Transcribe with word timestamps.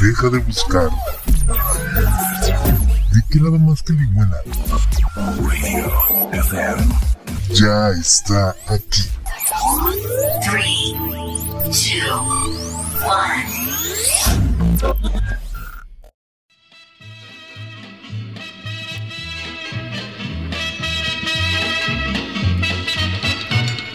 Deja 0.00 0.30
de 0.30 0.38
buscar. 0.38 0.88
¿De 3.12 3.20
qué 3.30 3.40
lado 3.40 3.58
más 3.58 3.82
que 3.82 3.92
liguana? 3.94 4.36
Radio 5.16 5.90
FM. 6.32 6.94
Ya 7.54 7.88
está 7.90 8.54
aquí. 8.68 9.02
3, 10.50 10.64
2, 11.64 11.86
1. 14.80 14.96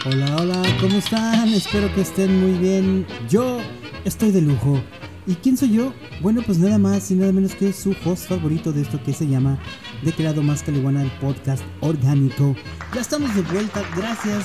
Hola, 0.06 0.36
hola, 0.36 0.62
¿cómo 0.82 0.98
están? 0.98 1.48
Espero 1.48 1.92
que 1.94 2.02
estén 2.02 2.38
muy 2.40 2.52
bien. 2.58 3.06
Yo 3.30 3.58
estoy 4.04 4.32
de 4.32 4.42
lujo. 4.42 4.78
¿Y 5.26 5.34
quién 5.36 5.56
soy 5.56 5.72
yo? 5.72 5.94
Bueno, 6.20 6.42
pues 6.44 6.58
nada 6.58 6.78
más 6.78 7.10
y 7.10 7.14
nada 7.14 7.32
menos 7.32 7.54
que 7.54 7.72
su 7.72 7.96
host 8.04 8.28
favorito 8.28 8.72
de 8.72 8.82
esto 8.82 9.02
que 9.02 9.14
se 9.14 9.26
llama 9.26 9.58
De 10.02 10.12
Creado 10.12 10.42
Más 10.42 10.62
Caliguana, 10.62 11.02
el 11.02 11.10
podcast 11.12 11.62
orgánico. 11.80 12.54
Ya 12.94 13.00
estamos 13.00 13.34
de 13.34 13.40
vuelta, 13.40 13.82
gracias. 13.96 14.44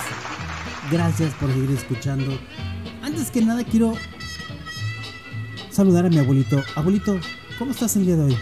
Gracias 0.90 1.34
por 1.36 1.52
seguir 1.52 1.72
escuchando. 1.72 2.32
Antes 3.02 3.30
que 3.30 3.42
nada 3.42 3.66
quiero 3.66 3.94
saludar 5.70 6.06
a 6.06 6.10
mi 6.10 6.18
abuelito. 6.18 6.64
Abuelito, 6.76 7.20
¿cómo 7.58 7.72
estás 7.72 7.98
el 7.98 8.06
día 8.06 8.16
de 8.16 8.24
hoy? 8.24 8.38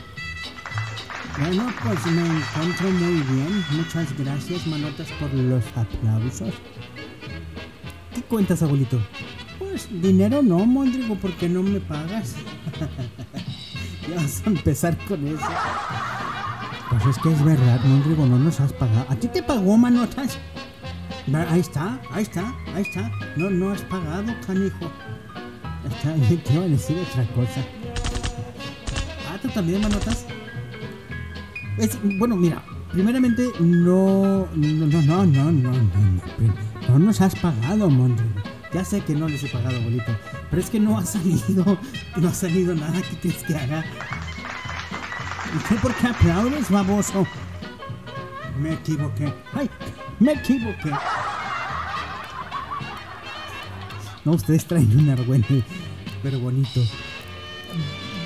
Bueno, 1.40 1.68
pues 1.84 2.06
me 2.06 2.22
encuentro 2.22 2.92
muy 2.92 3.22
bien. 3.36 3.66
Muchas 3.72 4.16
gracias, 4.16 4.68
manotas, 4.68 5.08
por 5.20 5.34
los 5.34 5.64
aplausos. 5.76 6.54
¿Qué 8.14 8.22
cuentas, 8.22 8.62
abuelito? 8.62 9.00
Pues 9.78 10.02
dinero 10.02 10.42
no, 10.42 10.66
Mondrigo, 10.66 11.14
porque 11.22 11.48
no 11.48 11.62
me 11.62 11.80
pagas. 11.80 12.34
ya 14.10 14.16
vas 14.16 14.42
a 14.44 14.50
empezar 14.50 14.98
con 15.08 15.28
eso. 15.28 15.46
Pues 16.90 17.06
es 17.06 17.22
que 17.22 17.32
es 17.32 17.46
verdad, 17.46 17.80
Mondrigo, 17.84 18.26
no 18.26 18.40
nos 18.40 18.60
has 18.60 18.74
pagado. 18.74 19.06
¿A 19.08 19.16
ti 19.16 19.28
te 19.28 19.44
pagó, 19.44 19.78
manotas? 19.78 20.40
Ahí 21.52 21.60
está, 21.60 22.02
ahí 22.12 22.24
está, 22.24 22.56
ahí 22.74 22.82
está. 22.82 23.12
No, 23.36 23.52
no 23.52 23.70
has 23.70 23.84
pagado, 23.84 24.34
canijo. 24.48 24.92
Está 25.88 26.14
bien, 26.14 26.40
te 26.40 26.54
iba 26.54 26.64
a 26.64 26.70
decir 26.70 26.98
otra 26.98 27.24
cosa. 27.36 27.62
Ah, 29.30 29.38
tú 29.40 29.48
también, 29.50 29.80
manotas. 29.80 30.26
Es, 31.78 32.00
bueno, 32.18 32.36
mira, 32.36 32.64
primeramente 32.92 33.44
no, 33.60 34.48
no, 34.56 34.88
no, 34.88 35.02
no, 35.04 35.26
no, 35.28 35.52
no, 35.52 35.72
no. 35.72 35.82
No 36.90 36.98
nos 36.98 37.22
has 37.22 37.36
pagado, 37.36 37.92
Mondrigo. 37.92 38.47
Ya 38.74 38.84
sé 38.84 39.02
que 39.02 39.16
no 39.16 39.28
les 39.28 39.44
he 39.44 39.48
pagado, 39.48 39.82
bolito. 39.82 40.16
Pero 40.50 40.62
es 40.62 40.70
que 40.70 40.80
no 40.80 40.98
ha 40.98 41.06
salido. 41.06 41.78
No 42.18 42.28
ha 42.28 42.34
salido 42.34 42.76
nada. 42.76 43.02
¿Qué 43.02 43.18
quieres 43.18 43.44
que 43.44 43.56
haga? 43.56 43.86
¿Y 45.56 45.68
qué 45.70 45.76
por 45.76 45.94
qué 45.96 46.08
aplaudes, 46.08 46.70
baboso? 46.70 47.26
Me 48.60 48.74
equivoqué. 48.74 49.34
¡Ay! 49.54 49.70
Me 50.20 50.34
equivoqué. 50.34 50.92
No, 54.26 54.34
ustedes 54.34 54.66
traen 54.66 55.00
un 55.00 55.10
argüente, 55.10 55.64
pero 56.22 56.40
bonito. 56.40 56.82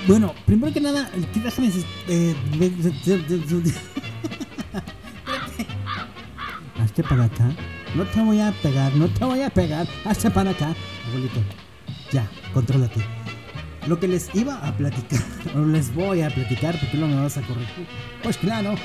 Bueno, 0.08 0.34
primero 0.48 0.74
que 0.74 0.82
nada, 0.82 1.12
déjame. 1.36 1.72
Eh, 2.08 2.36
Hazte 6.82 7.04
para 7.04 7.26
acá. 7.26 7.46
No 7.96 8.06
te 8.06 8.22
voy 8.22 8.40
a 8.40 8.52
pegar, 8.52 8.96
no 8.96 9.08
te 9.10 9.26
voy 9.26 9.42
a 9.42 9.50
pegar. 9.50 9.86
Hazte 10.06 10.32
para 10.32 10.52
acá. 10.52 10.74
Abuelito, 11.08 11.40
ya, 12.12 12.30
contrólate. 12.54 13.02
Lo 13.88 14.00
que 14.00 14.08
les 14.08 14.34
iba 14.34 14.56
a 14.66 14.76
platicar, 14.78 15.22
o 15.56 15.66
les 15.66 15.94
voy 15.94 16.22
a 16.22 16.30
platicar, 16.30 16.80
porque 16.80 16.98
no 16.98 17.08
me 17.08 17.16
vas 17.16 17.38
a 17.38 17.42
corregir. 17.42 17.86
Pues 18.24 18.38
claro, 18.38 18.76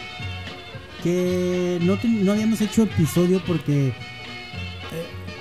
que 1.02 1.78
no, 1.82 1.96
no 2.02 2.32
habíamos 2.32 2.60
hecho 2.60 2.82
episodio 2.82 3.40
porque 3.46 3.88
eh, 3.88 3.92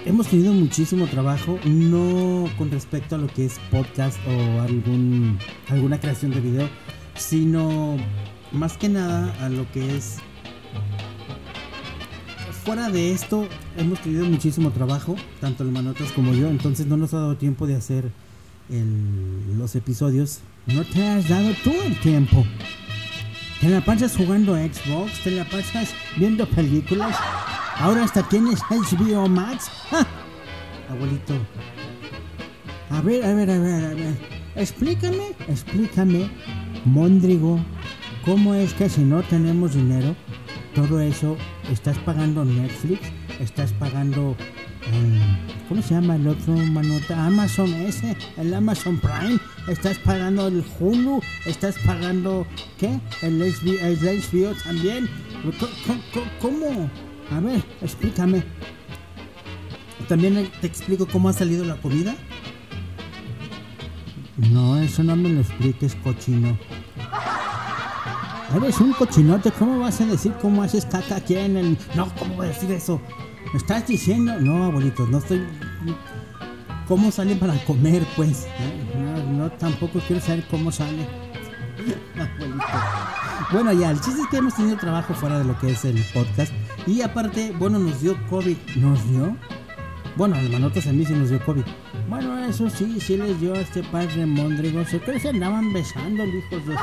hemos 0.06 0.28
tenido 0.28 0.54
muchísimo 0.54 1.08
trabajo, 1.08 1.58
no 1.66 2.48
con 2.58 2.70
respecto 2.70 3.16
a 3.16 3.18
lo 3.18 3.28
que 3.28 3.46
es 3.46 3.60
podcast 3.72 4.20
o 4.28 4.62
algún, 4.62 5.40
alguna 5.70 6.00
creación 6.00 6.32
de 6.32 6.42
video, 6.42 6.70
sino 7.16 7.98
más 8.52 8.78
que 8.78 8.90
nada 8.90 9.34
a 9.44 9.50
lo 9.50 9.70
que 9.72 9.98
es 9.98 10.18
fuera 12.66 12.90
de 12.90 13.12
esto, 13.12 13.48
hemos 13.78 14.00
tenido 14.00 14.26
muchísimo 14.26 14.72
trabajo, 14.72 15.16
tanto 15.40 15.62
el 15.62 15.72
Manotas 15.72 16.12
como 16.12 16.34
yo, 16.34 16.48
entonces 16.48 16.88
no 16.88 16.98
nos 16.98 17.14
ha 17.14 17.18
dado 17.18 17.38
tiempo 17.38 17.68
de 17.68 17.76
hacer 17.76 18.10
los 19.56 19.76
episodios. 19.76 20.40
No 20.66 20.84
te 20.84 21.08
has 21.08 21.30
dado 21.30 21.52
tú 21.64 21.72
el 21.86 21.96
tiempo. 22.00 22.44
Te 23.62 23.70
la 23.70 23.86
pasas 23.86 24.18
jugando 24.18 24.56
Xbox, 24.56 25.24
te 25.24 25.32
la 25.32 25.46
pasas 25.46 25.94
viendo 26.18 26.48
películas. 26.48 27.16
Ahora 27.78 28.04
hasta 28.04 28.28
tienes 28.28 28.60
HBO 28.62 29.30
Max. 29.30 29.70
Abuelito. 30.90 31.36
A 32.90 33.02
ver, 33.02 33.26
a 33.26 33.34
ver, 33.36 33.52
a 33.52 33.60
ver, 33.60 33.86
a 33.86 33.94
ver. 33.94 34.18
Explícame, 34.56 35.34
explícame, 35.48 36.32
Mondrigo, 36.86 37.60
¿cómo 38.24 38.56
es 38.56 38.74
que 38.74 38.90
si 38.90 39.02
no 39.02 39.22
tenemos 39.22 39.76
dinero, 39.76 40.16
todo 40.76 41.00
eso, 41.00 41.38
estás 41.72 41.98
pagando 42.00 42.44
Netflix, 42.44 43.00
estás 43.40 43.72
pagando, 43.74 44.36
¿cómo 45.70 45.82
se 45.82 45.94
llama 45.96 46.18
el 46.18 46.28
otro 46.28 46.54
manota? 46.54 47.26
Amazon 47.26 47.74
ese, 47.76 48.16
el 48.38 48.54
Amazon 48.54 49.00
Prime, 49.00 49.40
estás 49.70 49.98
pagando 50.00 50.48
el 50.48 50.64
Hulu, 50.78 51.22
estás 51.46 51.78
pagando, 51.86 52.46
¿qué? 52.78 53.00
El 53.22 53.40
HBO, 53.40 53.80
el 53.86 53.98
HBO 53.98 54.54
también. 54.64 55.10
¿Cómo? 56.42 56.90
A 57.32 57.40
ver, 57.40 57.64
explícame. 57.82 58.44
También 60.10 60.50
te 60.60 60.68
explico 60.68 61.08
cómo 61.08 61.30
ha 61.30 61.34
salido 61.34 61.64
la 61.64 61.78
comida. 61.78 62.16
No, 64.52 64.78
eso 64.78 65.04
no 65.04 65.16
me 65.16 65.30
lo 65.30 65.40
expliques, 65.40 65.96
cochino. 65.96 66.58
Eres 68.54 68.80
un 68.80 68.94
cochinote, 68.94 69.52
¿cómo 69.52 69.80
vas 69.80 70.00
a 70.02 70.06
decir 70.06 70.34
cómo 70.42 70.64
haces 70.64 70.86
caca 70.86 71.18
aquí 71.18 71.36
en 71.36 71.58
el... 71.58 71.78
No, 71.96 72.14
¿cómo 72.18 72.36
voy 72.36 72.46
a 72.46 72.50
decir 72.50 72.72
eso? 72.72 73.02
¿Me 73.52 73.58
estás 73.58 73.88
diciendo? 73.88 74.40
No, 74.40 74.66
abuelito, 74.66 75.06
no 75.08 75.18
estoy... 75.18 75.46
¿Cómo 76.88 77.12
salen 77.12 77.40
para 77.40 77.54
comer, 77.66 78.06
pues? 78.16 78.48
No, 79.32 79.52
tampoco 79.52 80.00
quiero 80.08 80.22
saber 80.22 80.46
cómo 80.50 80.72
sale. 80.72 81.08
abuelito. 82.16 82.66
Bueno, 83.52 83.74
ya, 83.74 83.92
el 83.92 84.00
chiste 84.00 84.22
es 84.22 84.28
que 84.28 84.38
hemos 84.38 84.56
tenido 84.56 84.78
trabajo 84.78 85.14
fuera 85.14 85.40
de 85.40 85.46
lo 85.46 85.58
que 85.60 85.72
es 85.72 85.84
el 85.84 86.04
podcast. 86.14 86.54
Y 86.88 87.02
aparte, 87.02 87.54
bueno, 87.58 87.80
nos 87.80 88.02
dio 88.02 88.16
COVID. 88.28 88.58
¿Nos 88.76 89.10
dio? 89.10 89.36
Bueno, 90.16 90.36
al 90.36 90.50
manotas 90.50 90.88
a 90.88 90.94
mí 90.94 91.06
sí 91.06 91.14
nos 91.14 91.30
dio 91.30 91.44
COVID. 91.44 91.64
Bueno, 92.08 92.40
eso 92.46 92.70
sí, 92.70 93.00
sí 93.02 93.18
les 93.18 93.40
dio 93.42 93.54
a 93.54 93.60
este 93.60 93.84
padre 93.84 94.26
Mondrigo. 94.26 94.86
Se 94.86 95.00
que 95.00 95.20
se 95.20 95.30
andaban 95.30 95.74
besando, 95.74 96.24
hijos 96.24 96.66
de. 96.66 96.76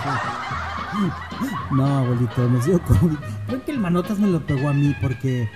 No, 1.70 1.86
abuelito, 1.98 2.48
nos 2.48 2.66
dio 2.66 2.82
COVID. 2.82 3.16
Creo 3.46 3.64
que 3.64 3.72
el 3.72 3.78
manotas 3.78 4.18
me 4.18 4.28
lo 4.28 4.44
pegó 4.44 4.68
a 4.68 4.72
mí 4.72 4.94
porque 5.00 5.48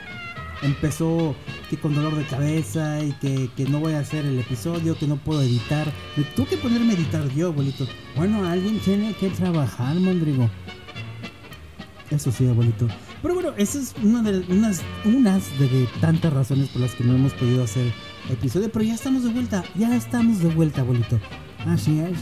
empezó 0.63 1.35
que 1.69 1.77
con 1.77 1.95
dolor 1.95 2.15
de 2.17 2.25
cabeza 2.25 3.03
y 3.03 3.13
que, 3.13 3.51
que, 3.57 3.65
no 3.65 3.81
voy 3.81 3.95
a 3.95 4.01
hacer 4.01 4.25
el 4.25 4.39
episodio, 4.39 4.97
que 4.97 5.07
no 5.07 5.17
puedo 5.17 5.43
editar. 5.43 5.93
Me 6.17 6.25
tuve 6.25 6.47
que 6.47 6.57
ponerme 6.57 6.93
a 6.93 6.97
editar 6.97 7.29
yo, 7.31 7.49
abuelito. 7.49 7.87
Bueno, 8.17 8.45
alguien 8.47 8.79
tiene 8.81 9.15
que 9.15 9.29
trabajar, 9.31 9.97
Mondrigo. 9.97 10.49
Eso 12.11 12.31
sí, 12.31 12.49
abuelito. 12.49 12.87
Pero 13.21 13.35
bueno, 13.35 13.53
esa 13.57 13.79
es 13.79 13.95
una 14.03 14.23
de 14.23 14.45
unas, 14.53 14.83
unas 15.05 15.59
de 15.59 15.89
tantas 16.01 16.33
razones 16.33 16.69
por 16.69 16.81
las 16.83 16.95
que 16.95 17.05
no 17.05 17.15
hemos 17.15 17.33
podido 17.35 17.65
hacer 17.65 17.93
episodio. 18.31 18.71
Pero 18.71 18.85
ya 18.85 18.95
estamos 18.95 19.25
de 19.25 19.31
vuelta, 19.31 19.65
ya 19.75 19.95
estamos 19.95 20.39
de 20.39 20.49
vuelta, 20.49 20.83
abuelito. 20.83 21.19
Así 21.67 21.99
es. 21.99 22.19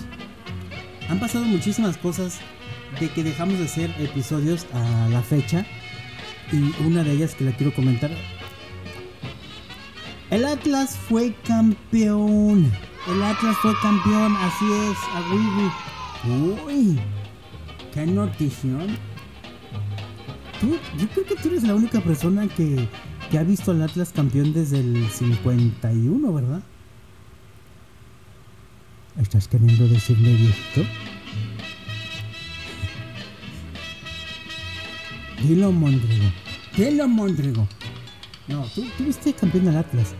Han 1.11 1.21
pasado 1.21 1.45
muchísimas 1.45 1.99
cosas 1.99 2.41
de 3.01 3.09
que 3.09 3.25
dejamos 3.25 3.59
de 3.59 3.65
hacer 3.65 3.95
episodios 3.99 4.67
a 4.73 5.09
la 5.11 5.23
fecha. 5.23 5.67
Y 6.53 6.83
una 6.85 7.03
de 7.03 7.13
ellas 7.13 7.35
que 7.35 7.45
la 7.45 7.53
quiero 7.53 7.75
comentar. 7.75 8.11
El 10.31 10.45
Atlas 10.45 10.97
fue 10.97 11.35
campeón. 11.47 12.71
El 13.09 13.23
Atlas 13.23 13.57
fue 13.63 13.73
campeón, 13.83 14.35
así 14.37 14.65
es, 14.73 14.99
a 15.15 16.65
Uy, 16.67 16.99
qué 17.93 18.07
notición 18.07 18.97
yo 20.99 21.09
creo 21.09 21.27
que 21.27 21.37
tú 21.37 21.49
eres 21.49 21.63
la 21.65 21.75
única 21.75 22.01
persona 22.01 22.49
que, 22.49 22.89
que 23.31 23.39
ha 23.39 23.43
visto 23.43 23.71
al 23.71 23.83
Atlas 23.83 24.13
campeón 24.13 24.53
desde 24.53 24.81
el 24.81 25.09
51, 25.11 26.33
¿verdad? 26.33 26.63
¿Estás 29.21 29.49
queriendo 29.49 29.87
decirme 29.89 30.35
esto? 30.49 30.83
Dilo, 35.47 35.71
Mondrigo. 35.73 36.31
Dilo, 36.77 37.07
Mondrigo. 37.07 37.69
No, 38.49 38.65
¿tú, 38.75 38.83
tú 38.97 39.05
viste 39.05 39.33
campeón 39.33 39.69
al 39.69 39.79
Atlas. 39.79 40.15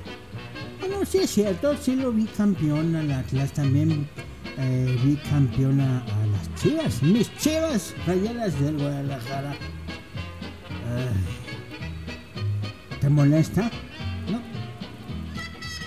Bueno, 0.81 1.05
sí 1.05 1.19
es 1.19 1.31
cierto, 1.31 1.75
sí 1.81 1.97
lo 1.97 2.13
vi 2.13 2.25
campeón 2.25 2.95
al 2.95 3.11
Atlas 3.11 3.53
también. 3.53 4.07
eh, 4.59 4.99
vi 5.03 5.17
campeona 5.17 5.99
a 6.05 6.27
las 6.27 6.55
chivas, 6.63 7.03
mis 7.03 7.35
chivas 7.39 7.95
rayadas 8.07 8.59
del 8.61 8.77
Guadalajara. 8.79 9.57
¿Te 13.01 13.09
molesta? 13.09 13.71
No. 14.31 14.41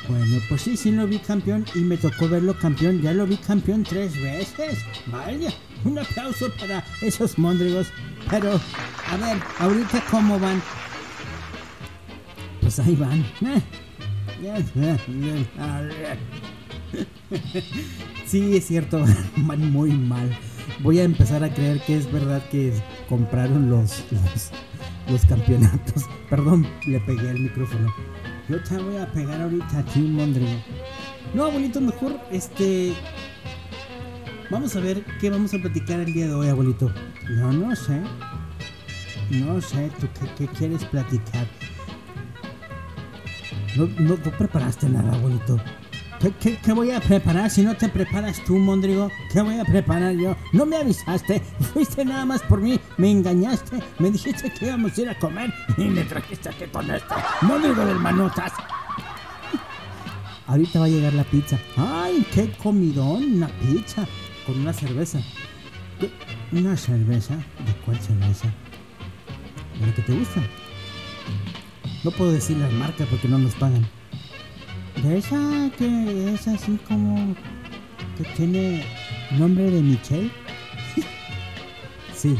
Bueno, 0.07 0.37
pues 0.49 0.61
sí, 0.61 0.77
sí 0.77 0.91
lo 0.91 1.07
vi 1.07 1.19
campeón 1.19 1.65
y 1.75 1.79
me 1.79 1.97
tocó 1.97 2.27
verlo 2.27 2.57
campeón. 2.57 3.01
Ya 3.01 3.13
lo 3.13 3.25
vi 3.25 3.37
campeón 3.37 3.83
tres 3.83 4.19
veces. 4.21 4.79
Vaya, 5.07 5.51
un 5.85 5.97
aplauso 5.99 6.51
para 6.59 6.83
esos 7.01 7.37
mondrigos. 7.37 7.87
Pero, 8.29 8.59
a 9.09 9.17
ver, 9.17 9.41
ahorita 9.59 10.03
cómo 10.11 10.39
van. 10.39 10.61
Pues 12.61 12.79
ahí 12.79 12.95
van. 12.95 13.25
Sí, 18.25 18.57
es 18.57 18.67
cierto, 18.67 19.03
van 19.37 19.71
muy 19.71 19.91
mal. 19.91 20.29
Voy 20.81 20.99
a 20.99 21.03
empezar 21.03 21.43
a 21.43 21.53
creer 21.53 21.81
que 21.81 21.97
es 21.97 22.11
verdad 22.11 22.41
que 22.49 22.73
compraron 23.07 23.69
los, 23.69 24.03
los, 25.09 25.25
campeonatos. 25.25 26.05
Perdón, 26.29 26.67
le 26.85 26.99
pegué 26.99 27.29
al 27.29 27.39
micrófono. 27.39 27.93
Yo 28.49 28.61
te 28.63 28.77
voy 28.77 28.97
a 28.97 29.11
pegar 29.11 29.41
ahorita 29.41 29.79
a 29.79 29.85
ti, 29.85 29.99
Mondrigo. 29.99 30.61
No, 31.33 31.45
abuelito, 31.45 31.81
mejor 31.81 32.19
este. 32.31 32.93
Vamos 34.49 34.75
a 34.75 34.79
ver 34.79 35.03
qué 35.19 35.29
vamos 35.29 35.53
a 35.53 35.57
platicar 35.57 35.99
el 35.99 36.13
día 36.13 36.27
de 36.27 36.33
hoy, 36.33 36.47
abuelito. 36.47 36.91
No, 37.29 37.51
no 37.51 37.75
sé. 37.75 38.01
No 39.29 39.61
sé, 39.61 39.91
¿tú 39.99 40.07
qué, 40.37 40.47
quieres 40.47 40.85
platicar? 40.85 41.47
No, 43.75 43.87
no, 43.99 44.17
no 44.17 44.31
preparaste 44.37 44.87
nada, 44.89 45.13
abuelito. 45.13 45.59
¿Qué, 46.41 46.57
qué, 46.57 46.73
voy 46.73 46.91
a 46.91 46.99
preparar 46.99 47.49
si 47.49 47.61
no 47.61 47.75
te 47.75 47.89
preparas 47.89 48.43
tú, 48.43 48.57
Mondrigo? 48.57 49.11
¿Qué 49.31 49.41
voy 49.41 49.59
a 49.59 49.65
preparar 49.65 50.15
yo? 50.15 50.35
No 50.51 50.65
me 50.65 50.77
avisaste, 50.77 51.41
fuiste 51.73 52.03
nada 52.03 52.25
más 52.25 52.41
por 52.41 52.59
mí, 52.59 52.79
me 52.97 53.11
engañaste, 53.11 53.83
me 53.99 54.09
dijiste 54.09 54.51
que 54.51 54.65
íbamos 54.65 54.97
a 54.97 55.01
ir 55.01 55.09
a 55.09 55.19
comer 55.19 55.53
y 55.77 55.83
me 55.83 56.03
trajiste 56.03 56.49
aquí 56.49 56.65
con 56.65 56.89
este 56.89 57.13
Mondrigo 57.41 57.85
del 57.85 57.99
Manotas. 57.99 58.53
Ahorita 60.47 60.79
va 60.79 60.85
a 60.85 60.89
llegar 60.89 61.13
la 61.13 61.25
pizza. 61.25 61.59
¡Ay, 61.75 62.25
qué 62.33 62.49
comidón! 62.63 63.35
Una 63.35 63.47
pizza 63.47 64.07
con 64.45 64.57
una 64.59 64.71
cerveza. 64.71 65.19
¿Una 66.53 66.77
cerveza? 66.77 67.35
¿De 67.35 67.73
cuál 67.85 67.99
cerveza? 67.99 68.47
¿De 69.79 69.85
la 69.85 69.93
que 69.93 70.01
te 70.01 70.13
gusta? 70.13 70.41
No 72.03 72.11
puedo 72.11 72.31
decir 72.31 72.57
las 72.57 72.71
marcas 72.73 73.07
porque 73.09 73.27
no 73.27 73.37
nos 73.37 73.55
pagan. 73.55 73.85
De 75.03 75.17
esa 75.17 75.69
que 75.77 76.33
es 76.33 76.47
así 76.47 76.79
como 76.87 77.35
que 78.17 78.23
tiene 78.35 78.83
nombre 79.37 79.69
de 79.69 79.81
Michelle. 79.81 80.31
sí. 82.15 82.35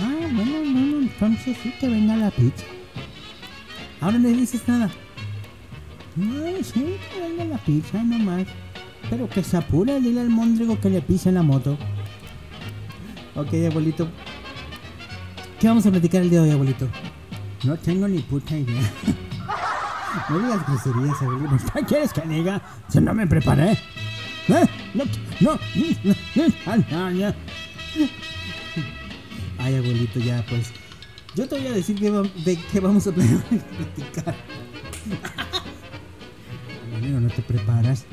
Ah, 0.00 0.28
bueno, 0.32 0.58
bueno, 0.60 0.98
entonces 1.00 1.56
sí 1.62 1.72
que 1.80 1.88
venga 1.88 2.16
la 2.16 2.30
pizza. 2.30 2.64
Ahora 4.00 4.18
no 4.18 4.28
dices 4.28 4.62
nada. 4.68 4.90
No, 6.14 6.44
sí, 6.62 6.96
que 7.12 7.20
venga 7.20 7.44
la 7.44 7.58
pizza 7.58 8.02
nomás. 8.02 8.46
Pero 9.10 9.28
que 9.28 9.42
se 9.42 9.56
apure, 9.56 10.00
dile 10.00 10.20
al 10.20 10.28
mondrigo 10.28 10.78
que 10.80 10.90
le 10.90 11.00
pise 11.00 11.32
la 11.32 11.42
moto. 11.42 11.78
Ok, 13.34 13.54
abuelito. 13.68 14.08
¿Qué 15.60 15.66
vamos 15.66 15.84
a 15.86 15.90
platicar 15.90 16.22
el 16.22 16.30
día 16.30 16.40
de 16.40 16.48
hoy, 16.48 16.52
abuelito? 16.52 16.88
No 17.64 17.76
tengo 17.76 18.06
ni 18.06 18.20
puta 18.20 18.56
idea. 18.56 18.92
No 20.30 20.38
digas 20.38 20.66
groserías, 20.66 21.22
abuelito. 21.22 21.72
¿Qué 21.74 21.82
quieres 21.84 22.12
que 22.12 22.22
diga? 22.22 22.60
Si 22.88 22.98
no 22.98 23.12
me 23.14 23.26
preparé. 23.26 23.72
¿Eh? 23.72 24.66
No, 24.94 25.04
no, 25.40 25.58
no, 26.04 26.14
Ay, 29.58 29.76
abuelito, 29.76 30.18
ya 30.18 30.44
pues. 30.48 30.72
Yo 31.34 31.46
te 31.46 31.58
voy 31.58 31.66
a 31.66 31.72
decir 31.72 31.98
de 31.98 32.58
qué 32.72 32.80
vamos 32.80 33.06
a 33.06 33.12
platicar. 33.12 34.34
Abuelito, 36.86 37.20
no 37.20 37.28
te 37.28 37.42
preparas. 37.42 38.06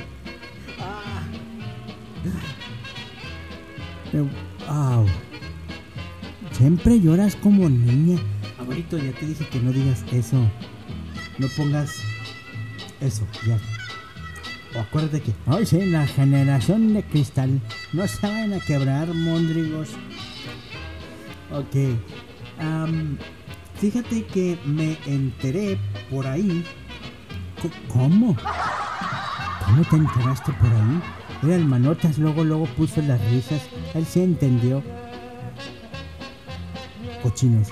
Pero, 4.12 4.28
au. 4.68 5.06
Siempre 6.58 7.02
lloras 7.02 7.36
como 7.36 7.70
niña. 7.70 8.18
Abuelito, 8.58 8.98
ya 8.98 9.12
te 9.12 9.26
dije 9.26 9.46
que 9.50 9.60
no 9.60 9.74
digas 9.74 10.06
eso. 10.14 10.38
No 11.38 11.48
pongas 11.58 11.98
eso, 13.02 13.28
ya. 13.46 13.58
O 14.74 14.80
acuérdate 14.80 15.22
que, 15.22 15.34
ay, 15.48 15.66
sí, 15.66 15.86
la 15.86 16.08
generación 16.08 16.94
de 16.94 17.04
cristal. 17.04 17.60
No 17.92 18.08
se 18.08 18.26
van 18.26 18.54
a 18.54 18.62
quebrar, 18.62 19.14
mondrigos. 19.14 19.90
Ok. 21.52 21.76
am, 22.60 23.18
fíjate 23.82 24.24
que 24.24 24.58
me 24.66 24.98
enteré 25.08 25.78
por 26.10 26.26
ahí. 26.26 26.64
¿Cómo? 27.90 28.34
¿Cómo 29.66 29.84
te 29.84 29.96
enteraste 29.98 30.54
por 30.54 30.70
ahí? 30.70 31.02
Era 31.44 31.56
el 31.58 31.66
manotas, 31.66 32.18
luego, 32.18 32.46
luego 32.46 32.66
puso 32.66 33.02
las 33.02 33.20
risas. 33.30 33.62
Él 33.94 34.06
sí 34.06 34.22
entendió. 34.22 34.82
Cochinos. 37.26 37.70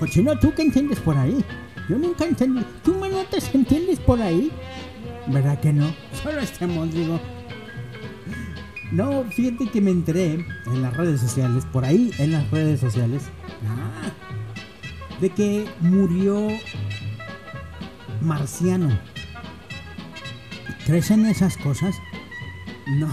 Cochino, 0.00 0.36
¿tú 0.40 0.52
qué 0.56 0.62
entiendes 0.62 0.98
por 0.98 1.16
ahí? 1.16 1.44
Yo 1.88 1.96
nunca 1.96 2.24
entendí. 2.24 2.66
¿Tú, 2.82 2.92
manotas, 2.94 3.54
entiendes 3.54 4.00
por 4.00 4.20
ahí? 4.20 4.50
¿Verdad 5.28 5.60
que 5.60 5.72
no? 5.72 5.94
Solo 6.20 6.40
este 6.40 6.66
mondrigo. 6.66 7.20
No, 8.90 9.22
fíjate 9.30 9.70
que 9.70 9.80
me 9.80 9.92
enteré 9.92 10.44
en 10.66 10.82
las 10.82 10.96
redes 10.96 11.20
sociales, 11.20 11.64
por 11.72 11.84
ahí 11.84 12.10
en 12.18 12.32
las 12.32 12.50
redes 12.50 12.80
sociales, 12.80 13.22
ah, 13.68 14.10
de 15.20 15.30
que 15.30 15.64
murió 15.78 16.48
Marciano. 18.20 18.90
¿Crees 20.86 21.12
en 21.12 21.26
esas 21.26 21.56
cosas? 21.56 21.94
No. 22.98 23.08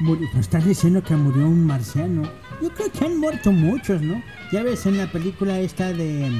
¿Me 0.00 0.40
estás 0.40 0.64
diciendo 0.64 1.00
que 1.00 1.14
murió 1.14 1.46
un 1.46 1.64
marciano? 1.64 2.22
Yo 2.60 2.70
creo 2.74 2.90
que 2.90 3.04
han 3.04 3.18
muerto 3.18 3.52
muchos, 3.52 4.02
¿no? 4.02 4.20
Ya 4.50 4.62
ves 4.62 4.86
en 4.86 4.96
la 4.96 5.06
película 5.06 5.60
esta 5.60 5.92
de 5.92 6.32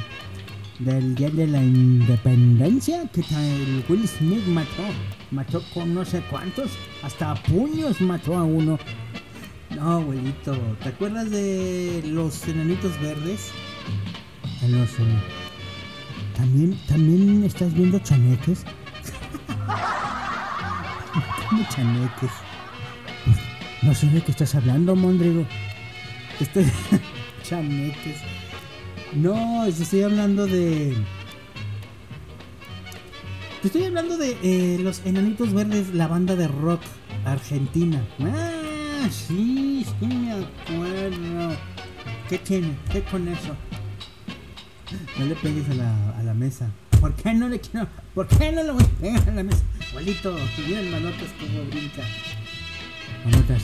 del 0.79 1.15
día 1.15 1.31
de 1.31 1.47
la 1.47 1.63
independencia 1.63 3.07
que 3.09 3.21
el 3.21 3.85
Will 3.89 4.07
Smith 4.07 4.47
mató, 4.47 4.85
mató 5.31 5.63
con 5.75 5.95
no 5.95 6.05
sé 6.05 6.23
cuántos, 6.31 6.71
hasta 7.03 7.35
puños 7.35 8.01
mató 8.01 8.37
a 8.37 8.45
uno. 8.45 8.79
No, 9.77 9.93
abuelito, 9.93 10.57
¿te 10.83 10.91
acuerdas 10.91 11.31
de 11.31 12.03
los 12.07 12.47
enanitos 12.49 13.01
verdes? 13.01 13.51
Los, 14.69 14.91
eh, 14.91 15.19
también, 16.37 16.79
también 16.87 17.45
estás 17.45 17.75
viendo 17.75 17.99
chaneques. 17.99 18.65
¿Cómo 21.51 21.69
chaneques? 21.69 22.31
Pues, 23.25 23.37
no 23.83 23.95
sé 23.95 24.07
de 24.07 24.23
qué 24.23 24.31
estás 24.31 24.55
hablando, 24.55 24.97
Mondrigo. 24.97 25.45
Estoy 26.41 26.65
chaneques. 27.49 28.19
No, 29.15 29.65
estoy 29.65 30.03
hablando 30.03 30.47
de. 30.47 30.95
Estoy 33.65 33.85
hablando 33.85 34.17
de 34.17 34.37
eh, 34.43 34.79
los 34.81 35.05
Enanitos 35.05 35.53
Verdes, 35.53 35.95
la 35.95 36.07
banda 36.07 36.37
de 36.37 36.47
rock 36.47 36.81
argentina. 37.25 38.05
Ah, 38.21 39.09
sí, 39.11 39.85
sí 39.85 40.07
me 40.07 40.33
acuerdo. 40.33 41.57
¿Qué 42.29 42.39
tiene? 42.39 42.77
¿Qué 42.93 43.03
con 43.03 43.27
eso? 43.29 43.57
No 45.19 45.27
le 45.27 45.35
pegues 45.37 45.69
a 45.71 45.75
la, 45.75 46.19
a 46.19 46.23
la 46.23 46.35
mesa. 46.35 46.71
¿Por 47.01 47.15
qué 47.15 47.33
no 47.33 47.49
le 47.49 47.61
quiero? 47.61 47.89
¿Por 48.15 48.27
qué 48.29 48.53
no 48.53 48.63
le 48.63 48.73
voy 48.73 48.83
a 48.83 49.01
pegar 49.01 49.29
a 49.29 49.33
la 49.33 49.43
mesa? 49.43 49.63
Abuelito, 49.91 50.37
mira 50.67 50.81
el 50.81 50.91
manotas 50.91 51.29
como 51.39 51.65
brinca. 51.65 52.03
Manotas. 53.25 53.63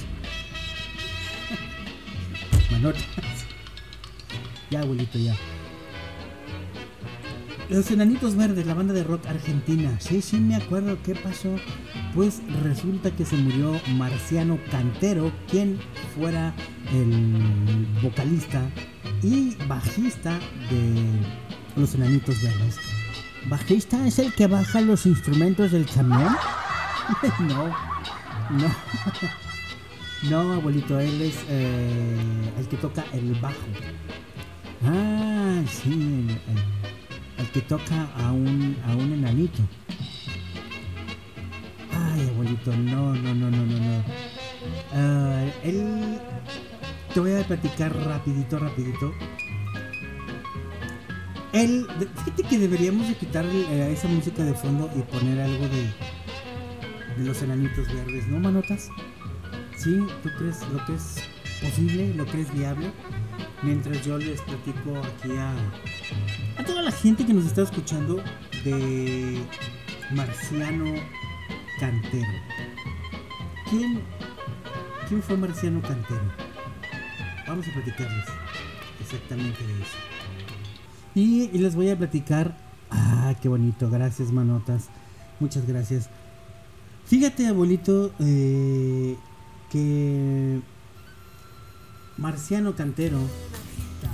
Manotas. 2.71 3.44
Ya, 4.75 4.81
abuelito, 4.81 5.21
ya. 5.21 5.37
Los 7.69 7.93
Enanitos 7.93 8.35
Verdes, 8.35 8.67
la 8.67 8.75
banda 8.75 8.93
de 8.93 9.05
rock 9.05 9.25
argentina. 9.27 10.01
Sí, 10.01 10.21
sí, 10.21 10.37
me 10.39 10.57
acuerdo. 10.57 10.99
¿Qué 11.05 11.15
pasó? 11.15 11.55
Pues 12.13 12.43
resulta 12.61 13.13
que 13.13 13.25
se 13.25 13.37
murió 13.37 13.81
Marciano 13.95 14.59
Cantero, 14.73 15.31
quien 15.49 15.79
fuera 16.17 16.53
el 16.93 17.87
vocalista 18.03 18.69
y 19.23 19.55
bajista 19.69 20.41
de 20.69 21.21
Los 21.77 21.95
Enanitos 21.95 22.43
Verdes. 22.43 22.77
¿Bajista 23.47 24.05
es 24.09 24.19
el 24.19 24.35
que 24.35 24.49
baja 24.49 24.81
los 24.81 25.07
instrumentos 25.07 25.71
del 25.71 25.87
camión? 25.87 26.35
no, 27.39 27.69
no. 28.51 28.75
No, 30.31 30.55
abuelito, 30.55 30.99
él 30.99 31.21
es 31.21 31.37
eh, 31.51 32.17
el 32.59 32.67
que 32.67 32.79
toca 32.79 33.05
el 33.13 33.35
bajo. 33.35 33.59
Ah, 34.87 35.63
sí, 35.67 36.27
el, 37.39 37.51
que 37.53 37.61
toca 37.63 38.09
a 38.17 38.33
un, 38.33 38.77
a 38.87 38.97
un 38.97 39.13
enanito. 39.13 39.63
Ay, 41.91 42.29
abuelito. 42.29 42.77
No, 42.77 43.15
no, 43.15 43.35
no, 43.35 43.51
no, 43.51 43.65
no, 43.65 43.79
no. 43.79 44.05
Ah, 44.93 45.45
él... 45.63 46.19
Te 47.13 47.21
voy 47.21 47.33
a 47.33 47.47
platicar 47.47 47.95
rapidito, 48.05 48.59
rapidito. 48.59 49.13
Él... 51.53 51.87
Fíjate 52.25 52.43
que 52.43 52.59
deberíamos 52.59 53.09
de 53.09 53.15
quitar 53.15 53.47
eh, 53.47 53.93
esa 53.93 54.09
música 54.09 54.43
de 54.43 54.55
fondo 54.55 54.91
y 54.97 55.01
poner 55.03 55.41
algo 55.41 55.69
de... 55.69 55.95
De 57.17 57.25
los 57.25 57.41
enanitos 57.43 57.87
verdes, 57.95 58.27
¿no, 58.27 58.41
manotas? 58.41 58.89
¿Sí? 59.77 59.97
¿Tú 60.23 60.31
crees 60.37 60.61
lo 60.73 60.85
que 60.85 60.95
es 60.97 61.23
posible? 61.63 62.13
¿Lo 62.15 62.27
crees 62.27 62.53
viable? 62.53 62.91
Mientras 63.65 64.05
yo 64.05 64.19
les 64.19 64.41
platico 64.43 64.99
aquí 64.99 65.33
a... 65.37 65.55
A 66.61 66.65
toda 66.65 66.83
la 66.83 66.93
gente 66.93 67.25
que 67.25 67.33
nos 67.33 67.47
está 67.47 67.63
escuchando 67.63 68.23
de 68.63 69.39
Marciano 70.13 70.85
Cantero. 71.81 72.33
¿Quién, 73.71 74.03
quién 75.09 75.23
fue 75.23 75.39
Marciano 75.39 75.81
Cantero? 75.81 76.31
Vamos 77.47 77.67
a 77.69 77.73
platicarles 77.73 78.27
exactamente 79.01 79.67
de 79.67 79.83
eso. 79.83 79.97
Y, 81.15 81.59
les 81.59 81.75
voy 81.75 81.89
a 81.89 81.97
platicar. 81.97 82.57
Ah, 82.91 83.35
qué 83.41 83.49
bonito. 83.49 83.89
Gracias, 83.89 84.31
manotas. 84.31 84.89
Muchas 85.41 85.67
gracias. 85.67 86.11
Fíjate, 87.07 87.47
abuelito, 87.47 88.13
eh, 88.19 89.17
que 89.71 90.61
Marciano 92.17 92.75
Cantero, 92.75 93.19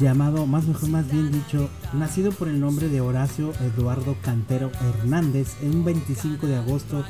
llamado, 0.00 0.46
más 0.46 0.66
mejor, 0.66 0.88
más 0.88 1.10
bien 1.10 1.30
dicho, 1.30 1.68
nacido 1.92 2.32
por 2.32 2.48
el 2.48 2.58
nombre 2.60 2.88
de 2.88 3.00
Horacio 3.00 3.52
Eduardo 3.60 4.16
Cantero 4.22 4.70
Hernández 4.80 5.56
en 5.62 5.76
un 5.76 5.84
25 5.84 6.46
de 6.46 6.56
agosto 6.56 7.04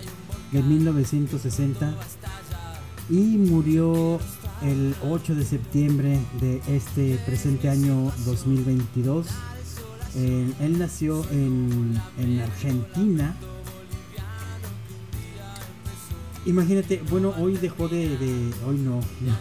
de 0.52 0.62
1960 0.62 1.94
y 3.08 3.20
murió 3.36 4.18
el 4.62 4.94
8 5.08 5.34
de 5.34 5.44
septiembre 5.44 6.18
de 6.40 6.60
este 6.68 7.18
presente 7.26 7.68
año 7.68 8.10
2022. 8.24 9.26
Eh, 10.16 10.52
él 10.60 10.78
nació 10.78 11.24
en, 11.30 12.00
en 12.18 12.40
Argentina. 12.40 13.34
Imagínate, 16.46 17.02
bueno, 17.10 17.32
hoy 17.38 17.56
dejó 17.58 17.88
de, 17.88 18.16
de- 18.16 18.50
hoy 18.66 18.78
no, 18.78 18.96
no. 19.20 19.34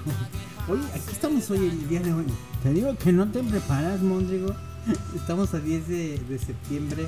Hoy, 0.70 0.78
aquí 0.94 1.14
estamos 1.14 1.50
hoy, 1.50 1.66
el 1.66 1.90
día 1.90 2.00
de 2.00 2.14
hoy. 2.14 2.26
Te 2.62 2.72
digo 2.72 2.96
que 2.96 3.12
no 3.12 3.28
te 3.28 3.42
preparas, 3.42 4.02
Mondrigo. 4.02 4.54
Estamos 5.16 5.52
a 5.56 5.60
10 5.60 5.88
de, 5.88 6.20
de 6.20 6.38
septiembre 6.38 7.08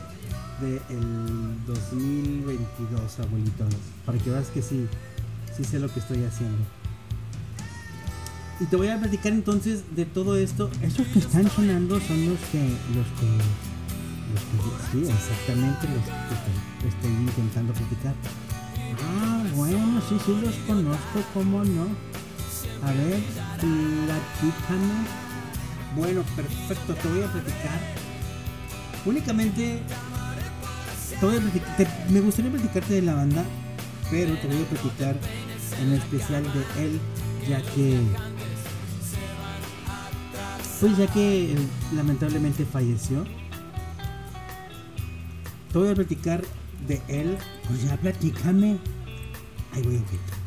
del 0.60 1.66
2022, 1.68 3.20
abuelito. 3.20 3.66
Para 4.04 4.18
que 4.18 4.32
veas 4.32 4.48
que 4.48 4.64
sí, 4.64 4.88
sí 5.56 5.64
sé 5.64 5.78
lo 5.78 5.94
que 5.94 6.00
estoy 6.00 6.24
haciendo. 6.24 6.58
Y 8.60 8.66
te 8.66 8.76
voy 8.78 8.88
a 8.88 9.00
platicar 9.00 9.32
entonces 9.32 9.84
de 9.96 10.06
todo 10.06 10.38
esto. 10.38 10.72
Estos 10.82 11.06
que 11.08 11.20
están 11.20 11.48
sonando 11.52 12.00
son 12.00 12.30
los 12.32 12.40
que, 12.52 12.62
los 12.96 13.06
que, 13.20 13.28
los 14.34 14.42
que, 14.42 14.92
sí, 14.92 15.12
exactamente 15.12 15.88
los 15.88 16.04
que 16.04 16.34
estoy, 16.34 16.90
estoy 16.90 17.12
intentando 17.12 17.74
platicar. 17.74 18.16
Ah, 19.20 19.44
bueno, 19.56 20.02
sí, 20.10 20.18
sí 20.26 20.36
los 20.42 20.56
conozco, 20.66 21.20
¿cómo 21.36 21.64
no? 21.64 22.12
A 22.84 22.92
ver, 22.94 23.20
platícame. 23.62 25.06
Bueno, 25.96 26.24
perfecto, 26.36 26.96
te 26.96 27.08
voy 27.08 27.24
a 27.24 27.32
platicar. 27.32 27.80
Únicamente, 29.06 29.80
te 31.20 31.26
voy 31.26 31.38
a 31.38 31.40
platicar, 31.40 31.88
me 32.10 32.20
gustaría 32.22 32.52
platicarte 32.52 32.94
de 32.96 33.02
la 33.04 33.16
banda, 33.16 33.46
pero 34.10 34.36
te 34.38 34.48
voy 34.48 34.62
a 34.62 34.66
platicar 34.66 35.16
en 35.82 35.94
especial 35.94 36.44
de 36.44 36.84
él, 36.84 37.00
ya 37.48 37.62
que, 37.74 38.00
pues 40.80 40.98
ya 40.98 41.08
que 41.08 41.54
eh, 41.54 41.56
lamentablemente 41.94 42.66
falleció. 42.66 43.26
Te 45.72 45.78
voy 45.78 45.90
a 45.90 45.96
platicar 45.96 46.42
de 46.88 47.02
él, 47.08 47.38
pues 47.68 47.84
ya 47.84 47.98
platícame. 47.98 48.78
Ahí 49.74 49.82
voy 49.84 49.98
a 49.98 50.00
quitar. 50.00 50.38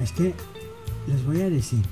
Es 0.00 0.12
que 0.12 0.34
les 1.06 1.24
voy 1.24 1.40
a 1.42 1.50
decir, 1.50 1.84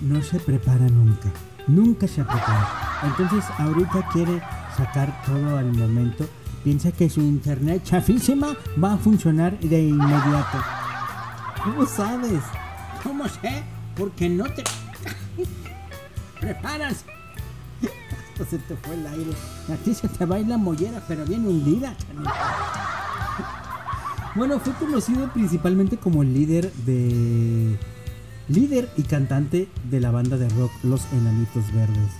no 0.00 0.22
se 0.22 0.38
prepara 0.40 0.86
nunca, 0.88 1.30
nunca 1.66 2.06
se 2.06 2.24
prepara. 2.24 3.00
Entonces 3.04 3.44
ahorita 3.58 4.08
quiere 4.12 4.42
sacar 4.76 5.22
todo 5.24 5.58
al 5.58 5.72
momento, 5.72 6.28
piensa 6.64 6.92
que 6.92 7.08
su 7.08 7.20
internet 7.20 7.82
chafísima 7.84 8.56
va 8.82 8.94
a 8.94 8.98
funcionar 8.98 9.58
de 9.58 9.82
inmediato. 9.82 10.58
¿Cómo 11.64 11.86
sabes? 11.86 12.42
¿Cómo 13.02 13.28
sé? 13.28 13.62
Porque 13.96 14.28
no 14.28 14.44
te 14.44 14.64
preparas. 16.40 17.04
Esto 18.32 18.44
se 18.44 18.58
te 18.58 18.76
fue 18.76 18.94
el 18.94 19.06
aire. 19.06 19.30
A 19.72 19.76
ti 19.76 19.94
se 19.94 20.08
te 20.08 20.24
va 20.24 20.38
la 20.38 20.58
mollera, 20.58 21.02
pero 21.06 21.24
bien 21.24 21.46
hundida. 21.46 21.94
Bueno, 24.34 24.58
fue 24.60 24.72
conocido 24.72 25.30
principalmente 25.30 25.98
como 25.98 26.22
el 26.22 26.32
líder 26.32 26.72
de. 26.86 27.78
Líder 28.48 28.88
y 28.96 29.02
cantante 29.02 29.68
de 29.90 30.00
la 30.00 30.10
banda 30.10 30.36
de 30.36 30.48
rock 30.50 30.72
Los 30.82 31.02
Enanitos 31.12 31.72
Verdes. 31.72 32.10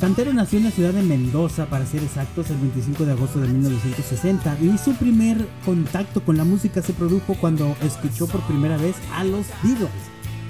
Cantero 0.00 0.32
nació 0.32 0.58
en 0.58 0.64
la 0.66 0.70
ciudad 0.70 0.92
de 0.92 1.02
Mendoza, 1.02 1.66
para 1.66 1.84
ser 1.84 2.04
exactos, 2.04 2.50
el 2.50 2.56
25 2.58 3.04
de 3.04 3.12
agosto 3.12 3.40
de 3.40 3.48
1960 3.48 4.58
y 4.62 4.78
su 4.78 4.94
primer 4.94 5.48
contacto 5.64 6.22
con 6.22 6.36
la 6.36 6.44
música 6.44 6.80
se 6.82 6.92
produjo 6.92 7.34
cuando 7.34 7.76
escuchó 7.82 8.28
por 8.28 8.40
primera 8.42 8.76
vez 8.76 8.94
a 9.12 9.24
los 9.24 9.46
Beatles. 9.60 9.90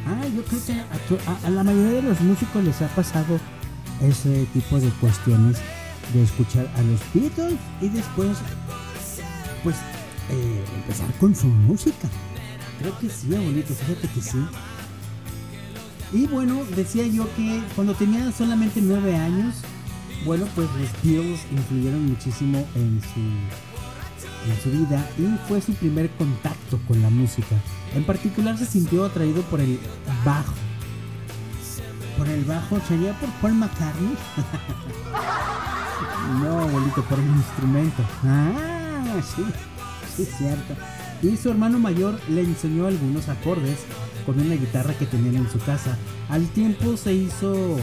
Ah, 0.07 0.23
yo 0.37 0.43
creo 0.43 0.61
que 0.67 1.47
a, 1.47 1.51
la 1.51 1.65
mayoría 1.65 1.93
de 1.93 2.03
los 2.03 2.21
músicos 2.21 2.63
les 2.63 2.83
ha 2.83 2.89
pasado 2.89 3.41
ese 4.03 4.45
tipo 4.53 4.79
de 4.81 4.91
cuestiones 5.01 5.57
de 6.13 6.23
escuchar 6.25 6.71
a 6.77 6.83
los 6.83 7.01
Beatles 7.15 7.59
y 7.81 7.89
después 7.89 8.37
pues 9.65 9.77
eh, 10.31 10.65
empezar 10.77 11.11
con 11.19 11.35
su 11.35 11.47
música. 11.47 12.07
Creo 12.79 12.99
que 12.99 13.09
sí, 13.09 13.35
abuelito, 13.35 13.75
fíjate 13.75 14.09
que 14.09 14.21
sí. 14.21 14.39
Y 16.13 16.27
bueno, 16.27 16.63
decía 16.77 17.07
yo 17.07 17.25
que 17.37 17.63
cuando 17.75 17.95
tenía 17.95 18.31
solamente 18.33 18.81
nueve 18.81 19.15
años, 19.17 19.57
bueno, 20.25 20.47
pues 20.55 20.69
los 20.69 20.91
Beatles 21.03 21.41
influyeron 21.51 22.09
muchísimo 22.09 22.67
en 22.75 23.01
su, 23.03 24.51
en 24.51 24.63
su 24.63 24.71
vida 24.71 25.11
y 25.19 25.49
fue 25.49 25.61
su 25.61 25.75
primer 25.75 26.09
contacto 26.11 26.79
con 26.87 27.03
la 27.03 27.11
música. 27.11 27.57
En 27.95 28.05
particular 28.05 28.57
se 28.57 28.67
sintió 28.67 29.05
atraído 29.05 29.43
por 29.43 29.61
el 29.61 29.79
bajo. 30.25 30.55
Por 32.17 32.29
el 32.29 32.45
bajo, 32.45 32.81
sería 32.89 33.19
por 33.19 33.29
Paul 33.41 33.55
McCartney. 33.55 34.17
No, 36.43 36.61
abuelito, 36.61 37.03
por 37.05 37.19
el 37.19 37.27
instrumento. 37.27 38.03
Ah, 38.23 39.21
sí, 39.35 39.43
sí, 40.15 40.25
cierto. 40.27 40.75
Y 41.23 41.37
su 41.37 41.51
hermano 41.51 41.79
mayor 41.79 42.19
le 42.29 42.43
enseñó 42.43 42.87
algunos 42.87 43.29
acordes 43.29 43.79
con 44.25 44.39
una 44.41 44.55
guitarra 44.55 44.95
que 44.95 45.07
tenían 45.07 45.37
en 45.37 45.51
su 45.51 45.59
casa. 45.59 45.97
Al 46.29 46.47
tiempo 46.49 46.97
se 46.97 47.15
hizo 47.15 47.77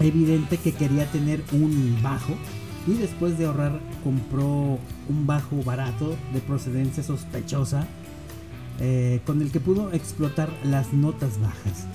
evidente 0.00 0.58
que 0.58 0.72
quería 0.72 1.06
tener 1.10 1.42
un 1.52 1.98
bajo 2.02 2.34
y 2.86 2.94
después 2.94 3.38
de 3.38 3.46
ahorrar 3.46 3.80
compró 4.04 4.78
un 5.08 5.26
bajo 5.26 5.62
barato 5.64 6.16
de 6.32 6.40
procedencia 6.40 7.02
sospechosa 7.02 7.86
eh, 8.78 9.20
con 9.24 9.40
el 9.40 9.50
que 9.50 9.60
pudo 9.60 9.92
explotar 9.92 10.50
las 10.64 10.92
notas 10.92 11.40
bajas. 11.40 11.86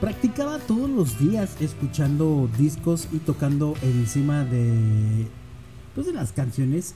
Practicaba 0.00 0.58
todos 0.58 0.88
los 0.88 1.18
días 1.18 1.56
escuchando 1.60 2.48
discos 2.58 3.08
y 3.12 3.18
tocando 3.18 3.74
encima 3.82 4.44
de, 4.44 5.26
pues, 5.94 6.06
de 6.06 6.12
las 6.12 6.32
canciones 6.32 6.94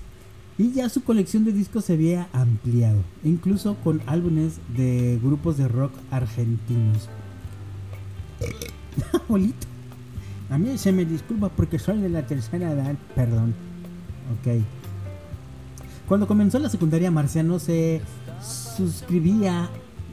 y 0.58 0.72
ya 0.72 0.88
su 0.88 1.04
colección 1.04 1.44
de 1.44 1.52
discos 1.52 1.84
se 1.84 1.94
había 1.94 2.28
ampliado, 2.32 3.02
incluso 3.24 3.76
con 3.84 4.00
álbumes 4.06 4.58
de 4.76 5.18
grupos 5.22 5.56
de 5.58 5.68
rock 5.68 5.92
argentinos. 6.10 7.08
Abuelito, 9.12 9.66
a 10.48 10.58
mí 10.58 10.78
se 10.78 10.92
me 10.92 11.04
disculpa 11.04 11.50
porque 11.50 11.78
soy 11.78 12.00
de 12.00 12.08
la 12.08 12.26
tercera 12.26 12.70
edad, 12.72 12.94
perdón. 13.14 13.54
Ok. 14.40 14.62
Cuando 16.08 16.26
comenzó 16.26 16.58
la 16.58 16.68
secundaria, 16.68 17.10
Marciano 17.10 17.58
se 17.58 18.00
suscribía 18.40 19.68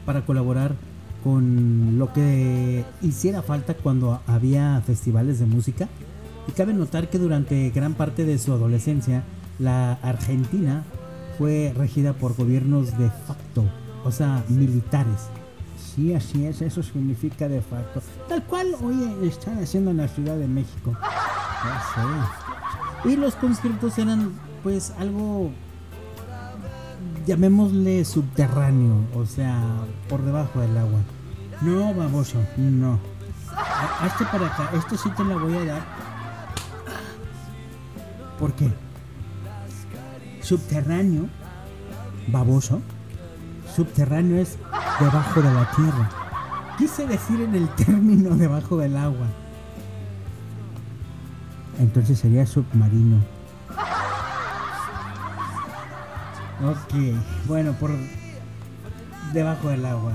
para 0.05 0.25
colaborar 0.25 0.75
con 1.23 1.97
lo 1.97 2.11
que 2.11 2.83
hiciera 3.01 3.41
falta 3.41 3.75
cuando 3.75 4.21
había 4.27 4.81
festivales 4.85 5.39
de 5.39 5.45
música. 5.45 5.87
Y 6.47 6.51
cabe 6.51 6.73
notar 6.73 7.09
que 7.09 7.19
durante 7.19 7.69
gran 7.69 7.93
parte 7.93 8.25
de 8.25 8.37
su 8.37 8.51
adolescencia, 8.51 9.23
la 9.59 9.93
Argentina 10.01 10.83
fue 11.37 11.73
regida 11.75 12.13
por 12.13 12.35
gobiernos 12.35 12.97
de 12.97 13.09
facto, 13.09 13.63
o 14.03 14.11
sea, 14.11 14.43
militares. 14.49 15.29
Sí, 15.77 16.13
así 16.13 16.45
es, 16.45 16.61
eso 16.61 16.81
significa 16.81 17.47
de 17.47 17.61
facto. 17.61 18.01
Tal 18.27 18.43
cual 18.43 18.75
hoy 18.81 19.27
están 19.27 19.61
haciendo 19.61 19.91
en 19.91 19.97
la 19.97 20.07
Ciudad 20.07 20.35
de 20.35 20.47
México. 20.47 20.97
Ya 21.01 21.83
sé. 23.03 23.09
Y 23.09 23.15
los 23.15 23.35
conciertos 23.35 23.97
eran 23.97 24.31
pues 24.63 24.93
algo 24.97 25.51
llamémosle 27.25 28.03
subterráneo, 28.05 29.05
o 29.15 29.25
sea, 29.25 29.61
por 30.09 30.21
debajo 30.23 30.59
del 30.59 30.77
agua. 30.77 30.99
No, 31.61 31.93
baboso, 31.93 32.37
no. 32.57 32.99
Hazte 34.01 34.25
para 34.25 34.47
acá, 34.47 34.69
esto 34.75 34.97
sí 34.97 35.09
te 35.11 35.23
lo 35.23 35.39
voy 35.39 35.55
a 35.55 35.65
dar. 35.65 35.83
¿Por 38.39 38.53
qué? 38.53 38.71
Subterráneo, 40.43 41.29
baboso. 42.27 42.81
Subterráneo 43.73 44.37
es 44.37 44.57
debajo 44.99 45.41
de 45.41 45.53
la 45.53 45.71
tierra. 45.71 46.09
Quise 46.77 47.07
decir 47.07 47.39
en 47.41 47.55
el 47.55 47.69
término 47.69 48.35
debajo 48.35 48.77
del 48.77 48.97
agua. 48.97 49.27
Entonces 51.79 52.19
sería 52.19 52.45
submarino. 52.45 53.17
Ok, 56.61 56.93
bueno, 57.47 57.73
por 57.79 57.91
debajo 59.33 59.69
del 59.69 59.85
agua. 59.85 60.11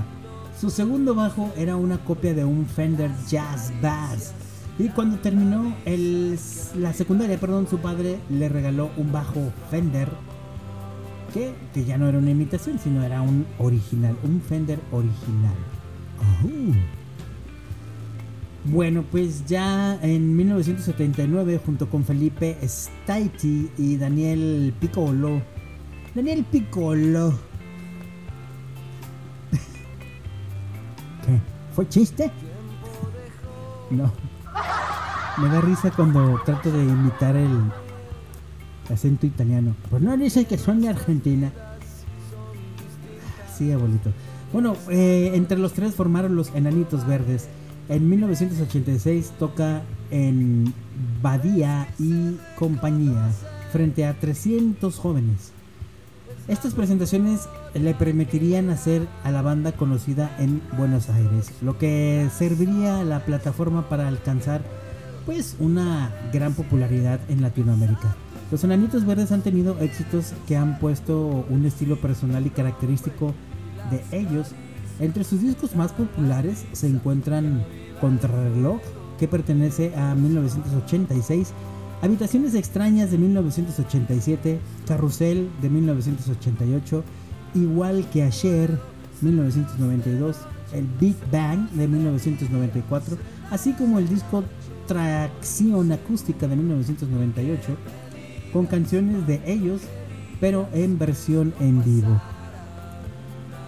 Su 0.59 0.69
segundo 0.69 1.15
bajo 1.15 1.51
era 1.57 1.75
una 1.75 1.97
copia 1.97 2.33
de 2.33 2.45
un 2.45 2.67
Fender 2.67 3.11
Jazz 3.27 3.73
Bass. 3.81 4.33
Y 4.79 4.87
cuando 4.87 5.17
terminó 5.17 5.75
el, 5.83 6.39
la 6.77 6.93
secundaria, 6.93 7.37
perdón, 7.37 7.67
su 7.69 7.79
padre 7.79 8.17
le 8.29 8.47
regaló 8.47 8.89
un 8.95 9.11
bajo 9.11 9.51
Fender 9.69 10.07
que, 11.33 11.53
que 11.73 11.83
ya 11.83 11.97
no 11.97 12.07
era 12.07 12.17
una 12.17 12.31
imitación, 12.31 12.79
sino 12.79 13.03
era 13.03 13.21
un 13.21 13.45
original, 13.57 14.15
un 14.23 14.39
Fender 14.41 14.79
original. 14.93 15.53
Oh. 16.17 16.49
Bueno, 18.71 19.03
pues 19.09 19.45
ya 19.45 19.99
en 20.01 20.35
1979, 20.35 21.59
junto 21.65 21.89
con 21.89 22.05
Felipe 22.05 22.57
Staiti 22.65 23.69
y 23.77 23.97
Daniel 23.97 24.73
Piccolo, 24.79 25.41
Daniel 26.15 26.45
Piccolo. 26.49 27.33
¿Qué? 31.25 31.39
¿Fue 31.75 31.87
chiste? 31.89 32.31
no. 33.91 34.28
Me 35.41 35.47
da 35.47 35.61
risa 35.61 35.91
cuando 35.91 36.41
trato 36.43 36.69
de 36.69 36.83
imitar 36.83 37.35
el 37.35 37.71
acento 38.91 39.25
italiano. 39.25 39.73
Pues 39.89 40.01
no 40.01 40.17
dice 40.17 40.45
que 40.45 40.57
son 40.57 40.81
de 40.81 40.89
Argentina. 40.89 41.51
Sí, 43.57 43.71
abuelito. 43.71 44.11
Bueno, 44.51 44.75
eh, 44.89 45.31
entre 45.35 45.57
los 45.57 45.73
tres 45.73 45.95
formaron 45.95 46.35
los 46.35 46.53
Enanitos 46.55 47.05
Verdes. 47.07 47.47
En 47.87 48.09
1986 48.09 49.33
toca 49.39 49.81
en 50.11 50.73
Badía 51.21 51.87
y 51.99 52.37
compañía 52.57 53.29
frente 53.71 54.05
a 54.05 54.19
300 54.19 54.95
jóvenes. 54.97 55.53
Estas 56.47 56.73
presentaciones 56.73 57.47
le 57.73 57.93
permitirían 57.93 58.71
hacer 58.71 59.07
a 59.23 59.31
la 59.31 59.41
banda 59.41 59.71
conocida 59.71 60.35
en 60.39 60.61
Buenos 60.77 61.09
Aires, 61.09 61.51
lo 61.61 61.77
que 61.77 62.27
serviría 62.35 63.03
la 63.03 63.23
plataforma 63.23 63.87
para 63.87 64.07
alcanzar 64.07 64.61
pues 65.29 65.55
una 65.59 66.11
gran 66.33 66.55
popularidad 66.55 67.19
en 67.29 67.43
Latinoamérica. 67.43 68.15
Los 68.49 68.63
Enanitos 68.63 69.05
Verdes 69.05 69.31
han 69.31 69.43
tenido 69.43 69.77
éxitos 69.77 70.33
que 70.47 70.57
han 70.57 70.79
puesto 70.79 71.45
un 71.51 71.67
estilo 71.67 72.01
personal 72.01 72.47
y 72.47 72.49
característico 72.49 73.35
de 73.91 74.03
ellos. 74.11 74.53
Entre 74.99 75.23
sus 75.23 75.43
discos 75.43 75.75
más 75.75 75.91
populares 75.91 76.65
se 76.71 76.87
encuentran 76.87 77.63
Contrarreloj, 78.01 78.81
que 79.19 79.27
pertenece 79.27 79.95
a 79.95 80.15
1986, 80.15 81.53
Habitaciones 82.01 82.55
extrañas 82.55 83.11
de 83.11 83.19
1987, 83.19 84.59
Carrusel 84.87 85.47
de 85.61 85.69
1988, 85.69 87.03
igual 87.53 88.03
que 88.11 88.23
ayer 88.23 88.79
1992, 89.21 90.37
el 90.73 90.87
Big 90.99 91.17
Bang 91.31 91.69
de 91.69 91.87
1994, 91.87 93.15
así 93.51 93.73
como 93.73 93.99
el 93.99 94.09
disco 94.09 94.43
Tracción 94.89 95.91
Acústica 95.91 96.47
de 96.47 96.55
1998, 96.55 97.77
con 98.51 98.65
canciones 98.65 99.27
de 99.27 99.39
ellos, 99.45 99.81
pero 100.41 100.67
en 100.73 100.97
versión 100.97 101.53
en 101.59 101.83
vivo. 101.83 102.19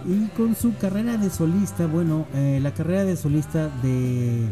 Y 0.04 0.26
con 0.36 0.56
su 0.56 0.76
carrera 0.78 1.18
de 1.18 1.30
solista, 1.30 1.86
bueno, 1.86 2.26
eh, 2.34 2.58
la 2.60 2.74
carrera 2.74 3.04
de 3.04 3.16
solista 3.16 3.68
de 3.84 4.48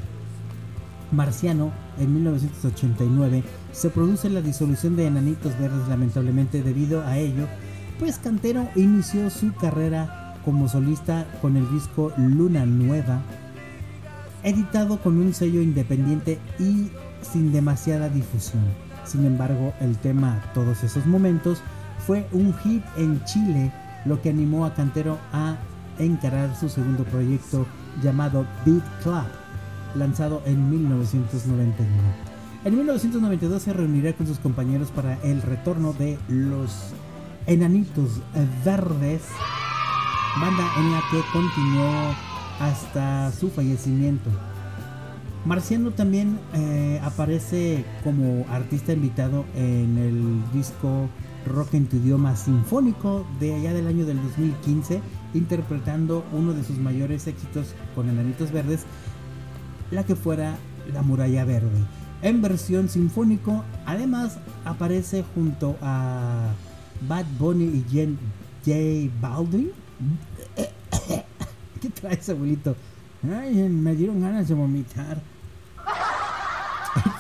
Marciano 1.11 1.73
en 1.99 2.15
1989 2.15 3.43
se 3.73 3.91
produce 3.91 4.31
la 4.31 4.41
disolución 4.41 4.95
de 4.95 5.09
Enanitos 5.09 5.59
Verdes 5.59 5.89
lamentablemente 5.89 6.63
debido 6.63 7.03
a 7.03 7.19
ello, 7.19 7.49
pues 7.99 8.19
Cantero 8.19 8.69
inició 8.77 9.29
su 9.29 9.53
carrera 9.55 10.37
como 10.45 10.69
solista 10.69 11.27
con 11.43 11.57
el 11.57 11.69
disco 11.73 12.13
Luna 12.17 12.65
Nueva, 12.65 13.23
editado 14.43 14.99
con 15.01 15.19
un 15.19 15.35
sello 15.35 15.61
independiente 15.61 16.39
y 16.59 16.91
sin 17.23 17.53
demasiada 17.53 18.09
difusión. 18.09 18.63
Sin 19.05 19.25
embargo, 19.25 19.73
el 19.81 19.97
tema 19.99 20.43
Todos 20.55 20.85
esos 20.85 21.07
momentos 21.07 21.63
fue 22.07 22.27
un 22.33 22.55
hit 22.59 22.83
en 22.97 23.23
Chile, 23.25 23.73
lo 24.05 24.21
que 24.23 24.31
animó 24.31 24.65
a 24.65 24.75
Cantero 24.75 25.19
a 25.33 25.57
encarar 25.99 26.57
su 26.57 26.69
segundo 26.69 27.05
proyecto 27.05 27.67
llamado 28.03 28.47
Beat 28.65 28.83
Club, 29.03 29.25
lanzado 29.95 30.43
en 30.47 30.71
1991. 30.71 31.91
En 32.65 32.77
1992 32.77 33.63
se 33.63 33.73
reunirá 33.73 34.13
con 34.13 34.27
sus 34.27 34.39
compañeros 34.39 34.91
para 34.91 35.19
el 35.23 35.43
retorno 35.43 35.93
de 35.95 36.19
los 36.29 36.93
Enanitos 37.47 38.21
Verdes, 38.65 39.23
banda 40.41 40.71
en 40.77 40.93
la 40.93 41.01
que 41.11 41.23
continuó 41.33 42.15
hasta 42.61 43.33
su 43.33 43.51
fallecimiento. 43.51 44.31
Marciano 45.45 45.91
también 45.91 46.39
eh, 46.53 47.01
aparece 47.03 47.85
como 48.05 48.47
artista 48.51 48.93
invitado 48.93 49.47
en 49.57 49.97
el 49.97 50.53
disco 50.53 51.09
Rock 51.47 51.75
en 51.75 51.87
tu 51.87 51.97
idioma 51.97 52.37
sinfónico 52.37 53.27
de 53.41 53.55
allá 53.55 53.73
del 53.73 53.87
año 53.87 54.05
del 54.05 54.23
2015, 54.23 55.01
interpretando 55.33 56.25
uno 56.33 56.53
de 56.53 56.63
sus 56.63 56.77
mayores 56.77 57.27
éxitos 57.27 57.75
con 57.95 58.11
Enanitos 58.11 58.53
Verdes, 58.53 58.83
la 59.91 60.05
que 60.05 60.15
fuera 60.15 60.59
La 60.93 61.01
Muralla 61.01 61.47
Verde. 61.47 61.85
En 62.21 62.43
versión 62.43 62.91
sinfónico, 62.91 63.65
además 63.87 64.39
aparece 64.67 65.25
junto 65.35 65.77
a 65.81 66.53
Bad 67.09 67.25
Bunny 67.39 67.65
y 67.65 67.85
Jen 67.91 68.19
J 68.67 69.11
Baldwin. 69.23 69.71
¿Qué 71.81 71.89
traes, 71.89 72.29
abuelito? 72.29 72.77
Ay, 73.23 73.55
me 73.69 73.95
dieron 73.95 74.21
ganas 74.21 74.49
de 74.49 74.55
vomitar. 74.55 75.23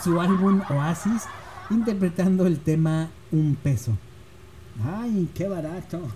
Su 0.04 0.20
álbum 0.20 0.60
Oasis, 0.68 1.22
interpretando 1.70 2.46
el 2.46 2.60
tema 2.60 3.08
Un 3.32 3.56
peso. 3.56 3.96
Ay, 4.84 5.30
qué 5.34 5.48
barato. 5.48 6.00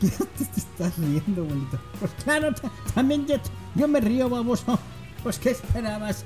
¿Qué 0.00 0.08
te, 0.08 0.44
estás 0.56 0.96
riendo, 0.98 1.42
abuelito? 1.42 1.78
Pues 2.00 2.12
claro, 2.24 2.54
también 2.94 3.26
yo, 3.26 3.36
yo 3.74 3.86
me 3.88 4.00
río, 4.00 4.30
baboso. 4.30 4.78
Pues 5.22 5.38
¿qué 5.38 5.50
esperabas? 5.50 6.24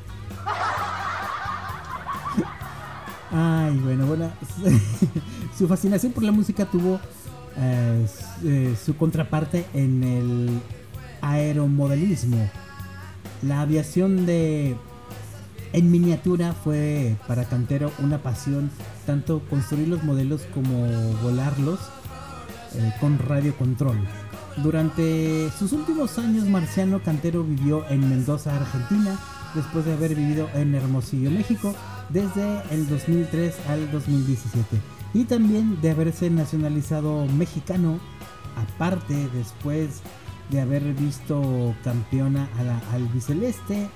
Ay, 3.33 3.77
bueno, 3.79 4.07
bueno. 4.07 4.31
su 5.59 5.67
fascinación 5.67 6.13
por 6.13 6.23
la 6.23 6.33
música 6.33 6.65
tuvo 6.65 7.01
eh, 7.59 8.75
su 8.85 8.97
contraparte 8.97 9.65
en 9.73 10.05
el 10.05 10.61
aeromodelismo. 11.23 12.51
La 13.43 13.63
aviación 13.63 14.27
de 14.27 14.77
en 15.73 15.91
miniatura 15.91 16.53
fue 16.53 17.17
para 17.27 17.45
Cantero 17.45 17.93
una 17.99 18.19
pasión, 18.23 18.71
tanto 19.05 19.41
construir 19.49 19.89
los 19.89 20.03
modelos 20.05 20.43
como 20.55 20.87
volarlos 21.23 21.81
eh, 22.75 22.93
con 23.01 23.19
radio 23.19 23.55
control. 23.57 23.99
Durante 24.59 25.51
sus 25.59 25.73
últimos 25.73 26.19
años, 26.19 26.45
Marciano 26.45 27.03
Cantero 27.03 27.45
vivió 27.45 27.87
en 27.91 28.09
Mendoza, 28.09 28.57
Argentina, 28.57 29.19
después 29.55 29.85
de 29.85 29.93
haber 29.93 30.15
vivido 30.15 30.49
en 30.55 30.75
Hermosillo, 30.75 31.31
México, 31.31 31.75
desde 32.09 32.63
el 32.71 32.89
2003 32.89 33.55
al 33.69 33.91
2017 33.91 34.96
y 35.17 35.25
también 35.25 35.81
de 35.81 35.93
haberse 35.93 36.29
nacionalizado 36.29 37.25
mexicano, 37.39 37.99
aparte 38.55 39.31
después 39.33 40.03
de 40.51 40.61
haber 40.61 40.83
visto 40.93 41.75
campeona 41.83 42.51
a 42.59 42.63
la 42.63 42.79
albiceleste 42.93 43.89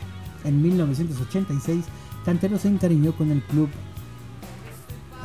en 0.44 0.62
1986, 0.62 1.84
Cantero 2.24 2.58
se 2.58 2.68
encariñó 2.68 3.12
con 3.12 3.30
el 3.30 3.42
club 3.42 3.68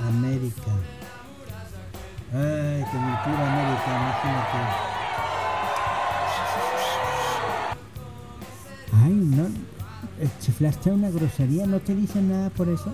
América. 0.06 0.74
Ay, 2.34 2.84
con 2.92 3.02
el 3.02 3.18
club 3.24 3.38
América, 3.38 3.88
imagínate. 3.88 4.58
Ay, 9.02 9.14
no, 9.14 9.48
chiflaste 10.42 10.92
una 10.92 11.10
grosería, 11.10 11.66
¿no 11.66 11.80
te 11.80 11.96
dicen 11.96 12.30
nada 12.30 12.50
por 12.50 12.68
eso? 12.68 12.94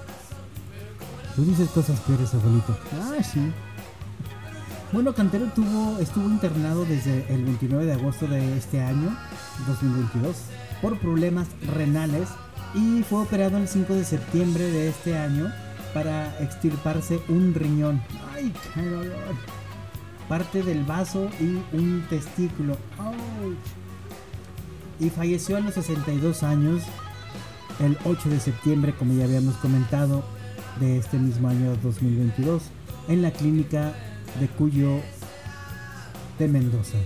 Tú 1.36 1.46
dices 1.46 1.70
cosas 1.70 2.00
peores, 2.02 2.34
abuelito. 2.34 2.78
Ah, 3.02 3.24
sí. 3.24 3.52
Bueno, 4.92 5.14
Cantero 5.14 5.46
tuvo, 5.56 6.00
estuvo 6.00 6.28
internado 6.28 6.84
desde 6.84 7.26
el 7.34 7.46
29 7.46 7.86
de 7.86 7.94
agosto 7.94 8.28
de 8.28 8.58
este 8.58 8.82
año, 8.82 9.16
2022, 9.66 10.36
por 10.82 11.00
problemas 11.00 11.48
renales 11.66 12.28
y 12.74 13.02
fue 13.04 13.22
operado 13.22 13.58
el 13.58 13.70
5 13.70 13.94
de 13.94 14.04
septiembre 14.04 14.66
de 14.66 14.90
este 14.90 15.18
año 15.18 15.50
para 15.94 16.38
extirparse 16.42 17.22
un 17.30 17.54
riñón. 17.54 18.02
¡Ay, 18.34 18.54
qué 18.74 18.86
dolor! 18.86 19.36
Parte 20.28 20.62
del 20.62 20.84
vaso 20.84 21.30
y 21.40 21.62
un 21.76 22.06
testículo. 22.10 22.78
¡Ay! 22.98 23.58
Y 25.00 25.10
falleció 25.10 25.56
a 25.56 25.62
los 25.62 25.74
62 25.76 26.44
años 26.44 26.84
el 27.80 27.98
8 28.06 28.30
de 28.30 28.40
septiembre, 28.42 28.94
como 28.94 29.14
ya 29.14 29.24
habíamos 29.24 29.56
comentado, 29.56 30.24
de 30.80 30.98
este 30.98 31.18
mismo 31.18 31.50
año 31.50 31.76
2022, 31.84 32.64
en 33.08 33.22
la 33.22 33.32
clínica 33.32 33.94
de 34.40 34.48
Cuyo 34.48 35.00
de 36.40 36.48
Mendoza. 36.48 36.98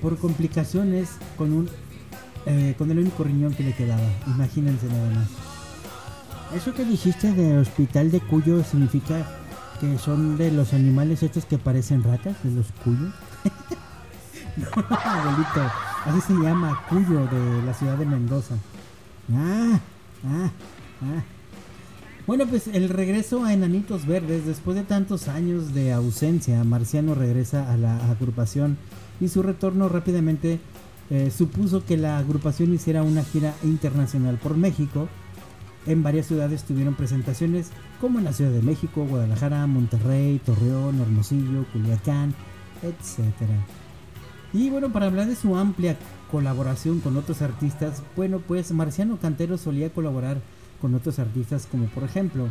Por 0.00 0.18
complicaciones 0.18 1.10
con 1.36 1.52
un 1.52 1.68
eh, 2.46 2.74
con 2.78 2.90
el 2.90 2.98
único 2.98 3.24
riñón 3.24 3.52
que 3.52 3.62
le 3.62 3.74
quedaba. 3.74 4.08
Imagínense 4.26 4.86
nada 4.86 5.10
más. 5.10 5.28
Eso 6.54 6.72
que 6.72 6.84
dijiste 6.84 7.32
de 7.32 7.58
hospital 7.58 8.10
de 8.10 8.20
Cuyo 8.20 8.64
significa 8.64 9.26
que 9.80 9.98
son 9.98 10.38
de 10.38 10.50
los 10.50 10.72
animales 10.72 11.22
estos 11.22 11.44
que 11.44 11.58
parecen 11.58 12.02
ratas, 12.02 12.36
de 12.42 12.52
los 12.52 12.66
cuyos. 12.82 13.12
no, 14.56 14.66
abuelito, 14.96 15.60
así 16.06 16.20
se 16.22 16.32
llama 16.32 16.80
Cuyo 16.88 17.26
de 17.26 17.62
la 17.64 17.74
ciudad 17.74 17.98
de 17.98 18.06
Mendoza. 18.06 18.54
Ah, 19.30 19.78
ah, 20.24 20.50
ah. 21.02 21.37
Bueno, 22.28 22.46
pues 22.46 22.68
el 22.68 22.90
regreso 22.90 23.42
a 23.46 23.54
Enanitos 23.54 24.04
Verdes, 24.04 24.44
después 24.44 24.76
de 24.76 24.82
tantos 24.82 25.28
años 25.28 25.72
de 25.72 25.94
ausencia, 25.94 26.62
Marciano 26.62 27.14
regresa 27.14 27.72
a 27.72 27.78
la 27.78 28.10
agrupación 28.10 28.76
y 29.18 29.28
su 29.28 29.42
retorno 29.42 29.88
rápidamente 29.88 30.60
eh, 31.08 31.32
supuso 31.34 31.86
que 31.86 31.96
la 31.96 32.18
agrupación 32.18 32.74
hiciera 32.74 33.02
una 33.02 33.24
gira 33.24 33.54
internacional 33.62 34.36
por 34.36 34.58
México. 34.58 35.08
En 35.86 36.02
varias 36.02 36.26
ciudades 36.26 36.64
tuvieron 36.64 36.96
presentaciones, 36.96 37.70
como 37.98 38.18
en 38.18 38.26
la 38.26 38.34
Ciudad 38.34 38.50
de 38.50 38.60
México, 38.60 39.06
Guadalajara, 39.08 39.66
Monterrey, 39.66 40.38
Torreón, 40.44 41.00
Hermosillo, 41.00 41.64
Culiacán, 41.72 42.34
etc. 42.82 43.48
Y 44.52 44.68
bueno, 44.68 44.92
para 44.92 45.06
hablar 45.06 45.28
de 45.28 45.34
su 45.34 45.56
amplia 45.56 45.96
colaboración 46.30 47.00
con 47.00 47.16
otros 47.16 47.40
artistas, 47.40 48.02
bueno, 48.16 48.42
pues 48.46 48.70
Marciano 48.72 49.16
Cantero 49.16 49.56
solía 49.56 49.88
colaborar 49.88 50.42
con 50.80 50.94
otros 50.94 51.18
artistas 51.18 51.66
como 51.70 51.86
por 51.86 52.04
ejemplo, 52.04 52.48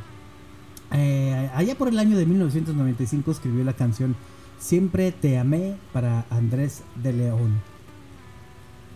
eh, 0.91 1.49
allá 1.53 1.75
por 1.75 1.89
el 1.89 1.99
año 1.99 2.17
de 2.17 2.25
1995 2.25 3.31
escribió 3.31 3.63
la 3.63 3.73
canción 3.73 4.15
Siempre 4.59 5.11
te 5.11 5.37
amé 5.37 5.75
para 5.93 6.25
Andrés 6.31 6.81
de 6.95 7.13
León. 7.13 7.61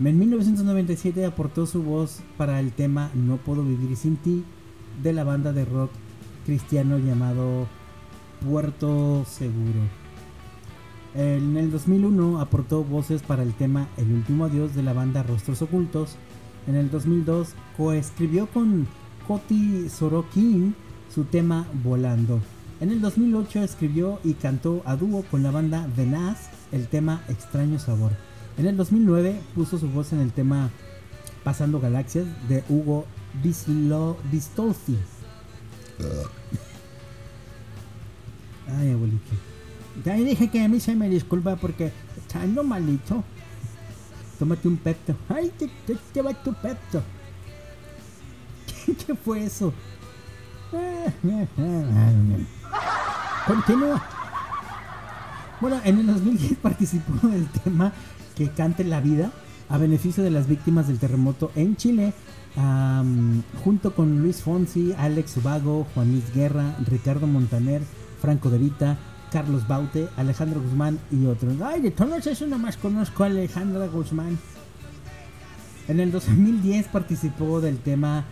En 0.04 0.18
1997 0.18 1.26
aportó 1.26 1.68
su 1.68 1.84
voz 1.84 2.22
para 2.36 2.60
el 2.60 2.72
tema 2.72 3.12
No 3.14 3.38
puedo 3.38 3.64
vivir 3.64 3.96
sin 3.96 4.18
ti 4.18 4.44
de 5.04 5.14
la 5.14 5.24
banda 5.24 5.54
de 5.54 5.66
rock 5.66 5.92
cristiano 6.46 6.98
llamado 6.98 7.68
Puerto 8.44 9.24
Seguro. 9.26 9.82
En 11.14 11.58
el 11.58 11.70
2001 11.70 12.40
aportó 12.40 12.84
voces 12.84 13.22
para 13.22 13.44
el 13.44 13.54
tema 13.54 13.88
El 13.98 14.12
último 14.12 14.46
adiós 14.46 14.74
de 14.74 14.82
la 14.82 14.94
banda 14.94 15.22
Rostros 15.22 15.62
Ocultos. 15.62 16.16
En 16.68 16.76
el 16.76 16.90
2002 16.90 17.50
coescribió 17.78 18.48
con 18.48 18.88
Coti 19.32 19.88
Sorokin 19.88 20.76
su 21.10 21.24
tema 21.24 21.66
Volando. 21.86 22.42
En 22.82 22.92
el 22.92 23.00
2008 23.00 23.64
escribió 23.64 24.20
y 24.26 24.34
cantó 24.34 24.82
a 24.84 24.98
dúo 24.98 25.24
con 25.24 25.42
la 25.42 25.52
banda 25.52 25.88
The 25.96 26.06
Nas 26.06 26.50
el 26.74 26.90
tema 26.90 27.24
Extraño 27.30 27.80
Sabor. 27.80 28.12
En 28.58 28.66
el 28.66 28.76
2009 28.76 29.40
puso 29.56 29.78
su 29.78 29.88
voz 29.88 30.12
en 30.12 30.20
el 30.20 30.34
tema 30.34 30.70
Pasando 31.46 31.80
Galaxias 31.80 32.26
de 32.50 32.66
Hugo 32.68 33.06
Bistolfi. 33.42 34.98
Ay, 38.68 38.92
abuelito. 38.92 39.32
Ya 40.04 40.16
dije 40.16 40.50
que 40.50 40.62
a 40.62 40.68
mí 40.68 40.82
se 40.82 40.94
me 40.94 41.08
disculpa 41.08 41.56
porque 41.56 41.94
está 42.18 42.46
malito. 42.64 43.24
Tómate 44.40 44.68
un 44.68 44.76
pepto. 44.76 45.16
Ay, 45.30 45.54
te, 45.58 45.70
te, 46.12 46.22
va 46.22 46.34
tu 46.34 46.54
pepto. 46.54 47.02
¿Qué, 49.06 49.16
fue 49.16 49.46
eso? 49.46 49.74
Continúa. 53.46 54.04
Bueno, 55.60 55.80
en 55.84 56.00
el 56.00 56.08
2010 56.08 56.58
participó 56.60 57.28
del 57.28 57.48
tema 57.48 57.94
que 58.36 58.50
cante 58.50 58.84
la 58.84 59.02
vida 59.02 59.32
a 59.70 59.78
beneficio 59.78 60.24
de 60.24 60.32
las 60.32 60.48
víctimas 60.48 60.88
del 60.88 61.00
terremoto 61.00 61.52
en 61.56 61.76
Chile, 61.76 62.14
junto 63.64 63.96
con 63.96 64.22
Luis 64.22 64.42
Fonsi, 64.42 64.94
Alex 64.98 65.42
Vago, 65.44 65.88
Juan 65.94 66.12
Luis 66.12 66.34
Guerra, 66.34 66.76
Ricardo 66.88 67.28
Montaner, 67.28 67.82
Franco 68.22 68.50
De 68.50 68.58
Vita, 68.58 68.98
Carlos 69.32 69.68
Baute, 69.68 70.10
Alejandro 70.18 70.62
Guzmán 70.62 71.00
y 71.10 71.26
otros. 71.26 71.54
Ay, 71.62 71.82
de 71.82 71.92
todos 71.92 72.28
eso 72.28 72.46
nomás 72.48 72.78
conozco 72.78 73.24
a 73.24 73.28
Alejandra 73.28 73.88
Guzmán. 73.88 74.38
En 75.88 76.00
el 76.00 76.12
2010 76.12 76.88
participó 76.88 77.62
del 77.62 77.78
tema 77.80 78.26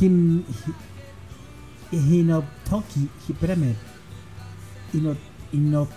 Hin, 0.00 0.44
Hinoptoki. 1.92 3.08
Espérame. 3.28 3.74
Hino, 4.92 5.16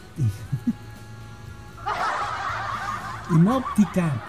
Inóptica. 3.32 4.24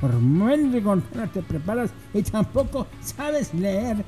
Por 0.00 0.14
mendigo 0.14 0.96
no 0.96 1.28
te 1.28 1.42
preparas 1.42 1.90
y 2.14 2.22
tampoco 2.22 2.86
sabes 3.02 3.52
leer. 3.52 4.02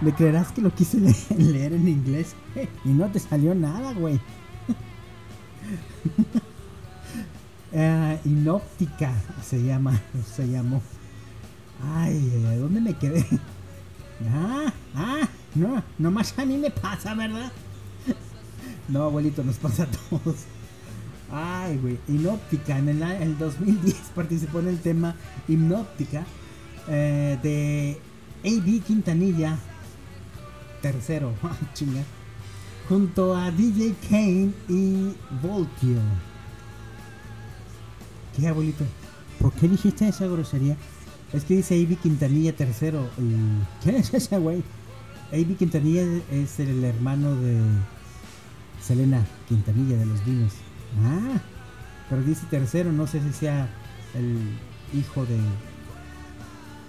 ¿Me 0.00 0.12
creerás 0.12 0.52
que 0.52 0.60
lo 0.60 0.72
quise 0.74 0.98
leer, 1.00 1.72
en 1.72 1.88
inglés? 1.88 2.36
Y 2.84 2.90
no 2.90 3.10
te 3.10 3.18
salió 3.18 3.54
nada, 3.54 3.94
güey. 3.94 4.20
uh, 7.72 8.28
inóptica 8.28 9.12
se 9.42 9.62
llama, 9.62 10.00
se 10.36 10.48
llamó. 10.48 10.82
Ay, 11.94 12.44
¿a 12.46 12.56
dónde 12.56 12.80
me 12.80 12.94
quedé? 12.94 13.26
Ah, 14.24 14.72
ah, 14.94 15.28
no, 15.56 15.82
nomás 15.98 16.38
a 16.38 16.44
mí 16.44 16.56
me 16.56 16.70
pasa, 16.70 17.12
¿verdad? 17.12 17.50
No, 18.88 19.02
abuelito, 19.02 19.42
nos 19.42 19.56
pasa 19.56 19.82
a 19.82 19.86
todos. 19.86 20.46
Ay, 21.32 21.78
güey. 21.78 21.98
Inóptica. 22.08 22.78
En 22.78 22.88
el, 22.88 23.38
2010 23.38 23.96
participó 24.14 24.60
en 24.60 24.68
el 24.68 24.80
tema 24.80 25.16
Hipnóptica 25.48 26.24
eh, 26.88 27.38
de 27.42 27.98
A.B. 28.44 28.80
Quintanilla. 28.80 29.58
Tercero. 30.82 31.32
Chinga. 31.72 32.02
Junto 32.88 33.34
a 33.34 33.50
DJ 33.50 33.94
Kane 34.08 34.52
y 34.68 35.14
Voltio. 35.42 35.96
¿Qué, 38.36 38.48
abuelito? 38.48 38.84
¿Por 39.40 39.52
qué 39.52 39.68
dijiste 39.68 40.08
esa 40.08 40.26
grosería? 40.26 40.76
Es 41.32 41.44
que 41.44 41.56
dice 41.56 41.74
A.B. 41.74 41.96
Quintanilla 41.96 42.54
tercero. 42.54 43.08
¿Quién 43.82 43.96
es 43.96 44.12
ese 44.12 44.38
güey? 44.38 44.62
A.B. 45.32 45.54
Quintanilla 45.58 46.02
es 46.30 46.58
el 46.60 46.84
hermano 46.84 47.34
de 47.36 47.58
Selena 48.80 49.24
Quintanilla 49.48 49.96
de 49.96 50.06
los 50.06 50.24
Vinos. 50.24 50.52
Ah, 51.02 51.40
pero 52.08 52.22
dice 52.22 52.46
tercero, 52.50 52.92
no 52.92 53.06
sé 53.06 53.22
si 53.22 53.32
sea 53.32 53.68
el 54.14 54.38
hijo 54.98 55.24
de 55.26 55.36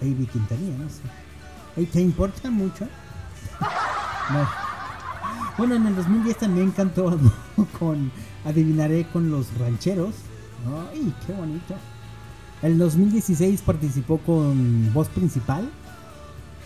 A.B. 0.02 0.26
Quintanilla, 0.26 0.78
no 0.78 0.88
sé. 0.88 1.86
¿Te 1.86 2.00
importa 2.00 2.50
mucho? 2.50 2.84
no. 4.30 4.48
Bueno, 5.56 5.76
en 5.76 5.86
el 5.86 5.96
2010 5.96 6.36
también 6.36 6.70
cantó 6.72 7.18
con 7.78 8.10
Adivinaré 8.44 9.06
con 9.12 9.30
los 9.30 9.56
rancheros. 9.58 10.14
¡Ay, 10.66 11.12
qué 11.26 11.32
bonito! 11.32 11.74
El 12.62 12.78
2016 12.78 13.60
participó 13.62 14.18
con 14.18 14.92
voz 14.94 15.08
principal, 15.08 15.68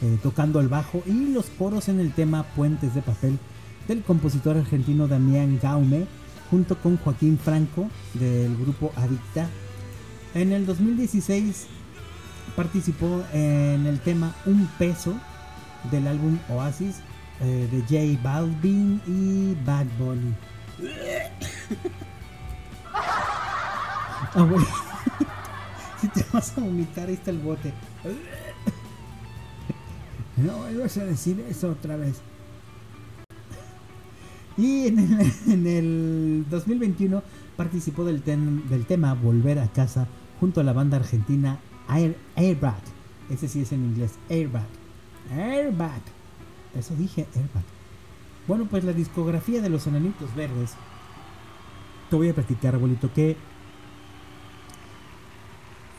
eh, 0.01 0.19
tocando 0.23 0.61
el 0.61 0.69
bajo 0.69 1.03
y 1.07 1.33
los 1.33 1.47
coros 1.47 1.89
en 1.89 1.99
el 1.99 2.13
tema 2.13 2.45
Puentes 2.55 2.95
de 2.95 3.03
Papel 3.03 3.39
del 3.89 4.03
compositor 4.03 4.57
argentino 4.57 5.09
Damián 5.09 5.59
Gaume, 5.61 6.07
junto 6.51 6.79
con 6.79 6.99
Joaquín 6.99 7.39
Franco 7.39 7.89
del 8.15 8.57
grupo 8.57 8.93
Adicta. 8.95 9.49
En 10.35 10.53
el 10.53 10.67
2016 10.67 11.67
participó 12.55 13.25
en 13.33 13.87
el 13.87 13.99
tema 14.01 14.35
Un 14.47 14.69
peso 14.79 15.15
del 15.91 16.07
álbum 16.07 16.39
Oasis 16.51 16.97
eh, 17.41 17.69
de 17.71 17.81
J 17.83 18.23
Balvin 18.23 19.01
y 19.07 19.57
Bad 19.65 19.87
Bunny. 19.99 20.35
Ah, 24.35 24.47
si 26.01 26.09
te 26.09 26.25
vas 26.33 26.57
a 26.57 26.61
vomitar, 26.61 27.09
ahí 27.09 27.15
está 27.15 27.31
el 27.31 27.39
bote. 27.39 27.73
No 30.37 30.57
vuelvas 30.59 30.97
a 30.99 31.05
decir 31.05 31.45
eso 31.51 31.71
otra 31.71 31.97
vez. 31.97 32.21
Y 34.57 34.87
en 34.87 34.99
el, 34.99 35.33
en 35.53 35.67
el 35.67 36.47
2021 36.49 37.23
participó 37.57 38.05
del, 38.05 38.23
del 38.25 38.87
tema 38.87 39.15
Volver 39.15 39.59
a 39.59 39.67
casa 39.67 40.07
junto 40.39 40.61
a 40.61 40.65
la 40.65 40.73
banda 40.73 40.99
argentina 40.99 41.59
Air, 41.89 42.17
Airbag. 42.37 42.81
Ese 43.31 43.49
sí 43.49 43.63
es 43.63 43.73
en 43.73 43.85
inglés, 43.85 44.13
Airbag. 44.31 44.67
Airbag. 45.33 46.03
Eso 46.79 46.95
dije, 46.95 47.27
Airbag. 47.35 47.65
Bueno, 48.47 48.67
pues 48.67 48.85
la 48.85 48.93
discografía 48.93 49.61
de 49.61 49.69
los 49.71 49.87
Enanitos 49.87 50.35
Verdes. 50.35 50.75
Te 52.11 52.17
voy 52.17 52.29
a 52.29 52.35
platicar, 52.35 52.75
abuelito, 52.75 53.13
que 53.13 53.37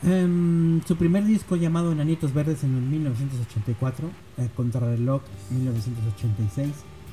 em, 0.02 0.80
su 0.86 0.96
primer 0.96 1.24
disco 1.24 1.56
llamado 1.56 1.92
Enanitos 1.92 2.32
Verdes 2.32 2.64
en 2.64 2.76
el 2.76 2.82
1984, 2.82 4.10
eh, 4.38 4.48
Contrarreloj 4.54 5.22
1986, 5.50 6.68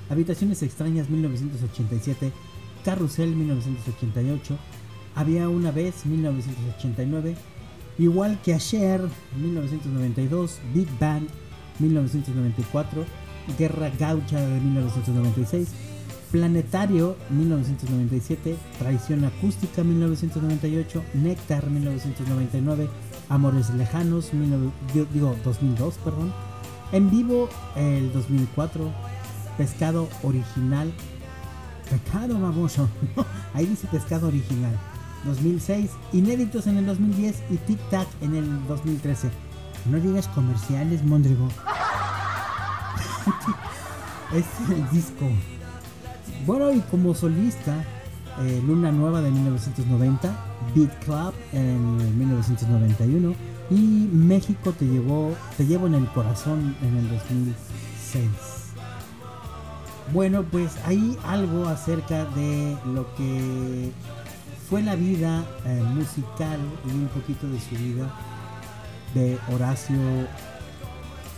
Habitaciones 0.10 0.64
Extrañas 0.64 1.10
1987, 1.10 2.32
Carrusel 2.86 3.36
1988, 3.36 4.58
Había 5.16 5.50
una 5.50 5.72
vez 5.72 6.06
1989, 6.06 7.36
igual 7.98 8.40
que 8.44 8.54
Ayer 8.54 9.02
1992, 9.36 10.60
Big 10.74 10.88
Bang 11.00 11.24
1994, 11.80 13.06
Guerra 13.58 13.92
Gaucha 13.98 14.40
de 14.40 14.60
1996, 14.62 15.70
Planetario 16.32 17.16
1997, 17.30 18.58
Traición 18.80 19.24
Acústica 19.24 19.84
1998, 19.84 21.04
Néctar 21.14 21.70
1999, 21.70 22.90
Amores 23.30 23.70
Lejanos, 23.70 24.32
digo 25.14 25.36
2002, 25.46 25.96
perdón, 26.04 26.34
En 26.92 27.10
Vivo 27.10 27.48
el 27.76 28.12
2004, 28.12 28.92
Pescado 29.58 30.10
Original, 30.24 30.92
Pescado 31.90 32.40
Baboso, 32.40 32.90
ahí 33.54 33.66
dice 33.66 33.88
Pescado 33.88 34.28
Original, 34.28 34.78
2006, 35.26 35.92
Inéditos 36.12 36.68
en 36.68 36.78
el 36.78 36.86
2010 36.86 37.44
y 37.52 37.58
Tic 37.58 37.80
Tac 37.90 38.08
en 38.22 38.36
el 38.36 38.68
2013. 38.68 39.30
No 39.90 40.00
digas 40.00 40.28
comerciales, 40.28 41.04
Mondrigo. 41.04 41.48
es 44.34 44.46
el 44.70 44.90
disco. 44.90 45.26
Bueno, 46.48 46.72
y 46.72 46.80
como 46.80 47.14
solista, 47.14 47.84
eh, 48.40 48.64
Luna 48.66 48.90
Nueva 48.90 49.22
de 49.22 49.30
1990, 49.32 50.34
Beat 50.74 51.04
Club 51.04 51.34
en 51.52 52.18
1991 52.18 53.36
y 53.70 53.76
México 54.14 54.72
te 54.72 54.86
llevó, 54.86 55.36
te 55.58 55.66
llevo 55.66 55.88
en 55.88 55.96
el 55.96 56.08
corazón 56.08 56.74
en 56.82 56.96
el 56.96 57.10
2006. 57.10 58.30
Bueno, 60.14 60.44
pues 60.44 60.72
hay 60.86 61.18
algo 61.26 61.68
acerca 61.68 62.24
de 62.24 62.78
lo 62.86 63.14
que 63.16 63.92
fue 64.70 64.82
la 64.82 64.96
vida 64.96 65.44
eh, 65.66 65.84
musical 65.94 66.62
y 66.86 66.92
un 66.92 67.10
poquito 67.10 67.46
de 67.50 67.60
su 67.60 67.76
vida 67.76 68.10
de 69.14 69.38
Horacio 69.54 69.98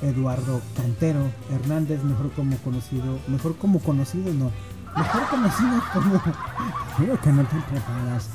Eduardo 0.04 0.62
Cantero 0.76 1.32
Hernández, 1.52 2.04
mejor 2.04 2.32
como 2.34 2.58
conocido, 2.58 3.18
mejor 3.28 3.56
como 3.58 3.80
conocido, 3.80 4.32
no, 4.34 4.52
mejor 4.96 5.28
conocido 5.30 5.82
como, 5.94 6.22
creo 6.98 7.22
que 7.22 7.32
no 7.32 7.44
te 7.44 7.56
preparas, 7.70 8.30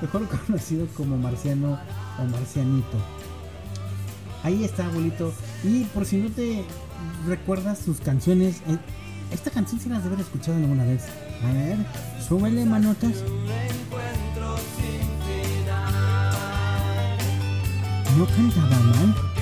mejor 0.00 0.28
conocido 0.28 0.86
como 0.96 1.16
Marciano 1.16 1.78
o 2.18 2.24
Marcianito. 2.24 2.98
Ahí 4.42 4.64
está, 4.64 4.86
abuelito. 4.86 5.32
Y 5.64 5.84
por 5.84 6.04
si 6.04 6.18
no 6.18 6.30
te 6.30 6.64
recuerdas 7.26 7.78
sus 7.78 8.00
canciones, 8.00 8.62
eh, 8.68 8.78
esta 9.32 9.50
canción 9.50 9.80
se 9.80 9.88
las 9.88 10.04
debe 10.04 10.14
haber 10.14 10.26
escuchado 10.26 10.56
alguna 10.56 10.84
vez. 10.84 11.04
A 11.42 11.52
ver, 11.52 11.76
súbele 12.26 12.64
manotas. 12.64 13.24
No 18.16 18.24
cantaba 18.24 18.80
mal. 18.80 19.35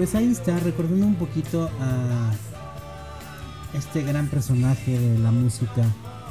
Pues 0.00 0.14
ahí 0.14 0.32
está, 0.32 0.58
recordando 0.60 1.04
un 1.04 1.16
poquito 1.16 1.68
a 1.78 2.30
este 3.76 4.02
gran 4.02 4.28
personaje 4.28 4.98
de 4.98 5.18
la 5.18 5.30
música 5.30 5.84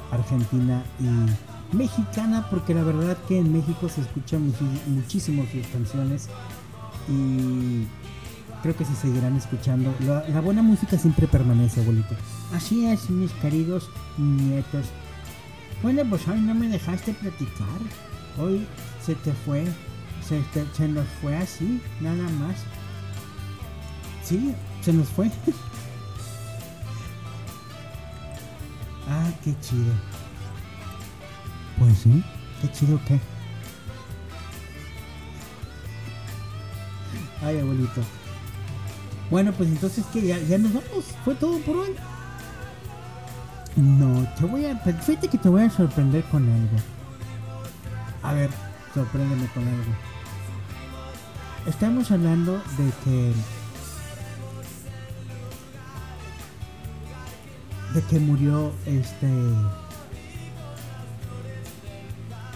argentina 0.10 0.84
y 1.00 1.78
mexicana, 1.78 2.48
porque 2.50 2.74
la 2.74 2.82
verdad 2.82 3.16
que 3.28 3.38
en 3.38 3.54
México 3.54 3.88
se 3.88 4.02
escuchan 4.02 4.52
muchísimo 4.88 5.46
sus 5.52 5.68
canciones 5.68 6.30
y 7.08 7.86
creo 8.64 8.76
que 8.76 8.86
se 8.86 8.96
seguirán 8.96 9.36
escuchando. 9.38 9.94
La, 10.04 10.42
buena 10.42 10.64
música 10.64 10.98
siempre 10.98 11.28
permanece, 11.28 11.82
abuelito. 11.82 12.16
Así 12.52 12.88
es, 12.88 13.08
mis 13.12 13.32
queridos 13.34 13.88
nietos. 14.18 14.88
Bueno, 15.84 16.02
pues 16.10 16.28
hoy 16.28 16.42
no 16.42 16.56
me 16.56 16.70
dejaste 16.70 17.14
platicar. 17.14 17.80
Hoy 18.40 18.66
se 19.06 19.14
te 19.14 19.32
fue, 19.32 19.64
se 20.76 20.88
nos 20.88 21.06
fue 21.22 21.38
así, 21.38 21.80
nada 22.02 22.28
más. 22.40 22.56
Sí, 24.30 24.54
se 24.82 24.94
nos 24.94 25.08
fue. 25.08 25.32
ah, 29.10 29.32
qué 29.44 29.56
chido. 29.60 29.92
Pues 31.80 31.98
sí, 31.98 32.24
qué 32.62 32.72
chido 32.72 33.00
que. 33.08 33.20
Ay, 37.44 37.58
abuelito. 37.58 38.02
Bueno, 39.32 39.52
pues 39.52 39.68
entonces 39.70 40.06
que 40.14 40.28
ya, 40.28 40.38
nos 40.60 40.74
vamos. 40.74 41.06
Fue 41.26 41.34
todo 41.34 41.58
por 41.62 41.78
hoy. 41.78 41.96
No, 43.78 44.28
te 44.38 44.46
voy 44.46 44.66
a. 44.66 44.78
Fíjate 44.78 45.28
que 45.28 45.40
te 45.40 45.50
voy 45.50 45.64
a 45.64 45.72
sorprender 45.72 46.24
con 46.26 46.44
algo. 46.44 46.78
A 48.22 48.34
ver, 48.34 48.52
sorpréndeme 48.94 49.48
con 49.56 49.68
algo. 49.68 49.92
Estamos 51.66 52.12
hablando 52.12 52.62
de 52.78 52.92
que 53.04 53.34
de 57.94 58.02
que 58.04 58.20
murió 58.20 58.72
este 58.86 59.30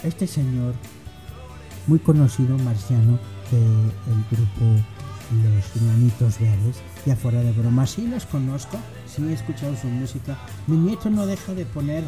este 0.04 0.28
señor 0.28 0.74
muy 1.88 2.00
conocido 2.00 2.58
marciano 2.58 3.18
del 3.52 4.24
grupo 4.32 4.66
Los 5.44 5.82
Enanitos 5.82 6.40
Verdes. 6.40 6.82
Y 7.06 7.12
afuera 7.12 7.42
de 7.42 7.52
broma 7.52 7.86
sí 7.86 8.08
los 8.08 8.26
conozco 8.26 8.78
sí 9.08 9.24
he 9.24 9.34
escuchado 9.34 9.76
su 9.76 9.88
música. 9.88 10.38
Mi 10.68 10.78
nieto 10.78 11.10
no 11.10 11.26
deja 11.26 11.54
de 11.54 11.66
poner 11.66 12.04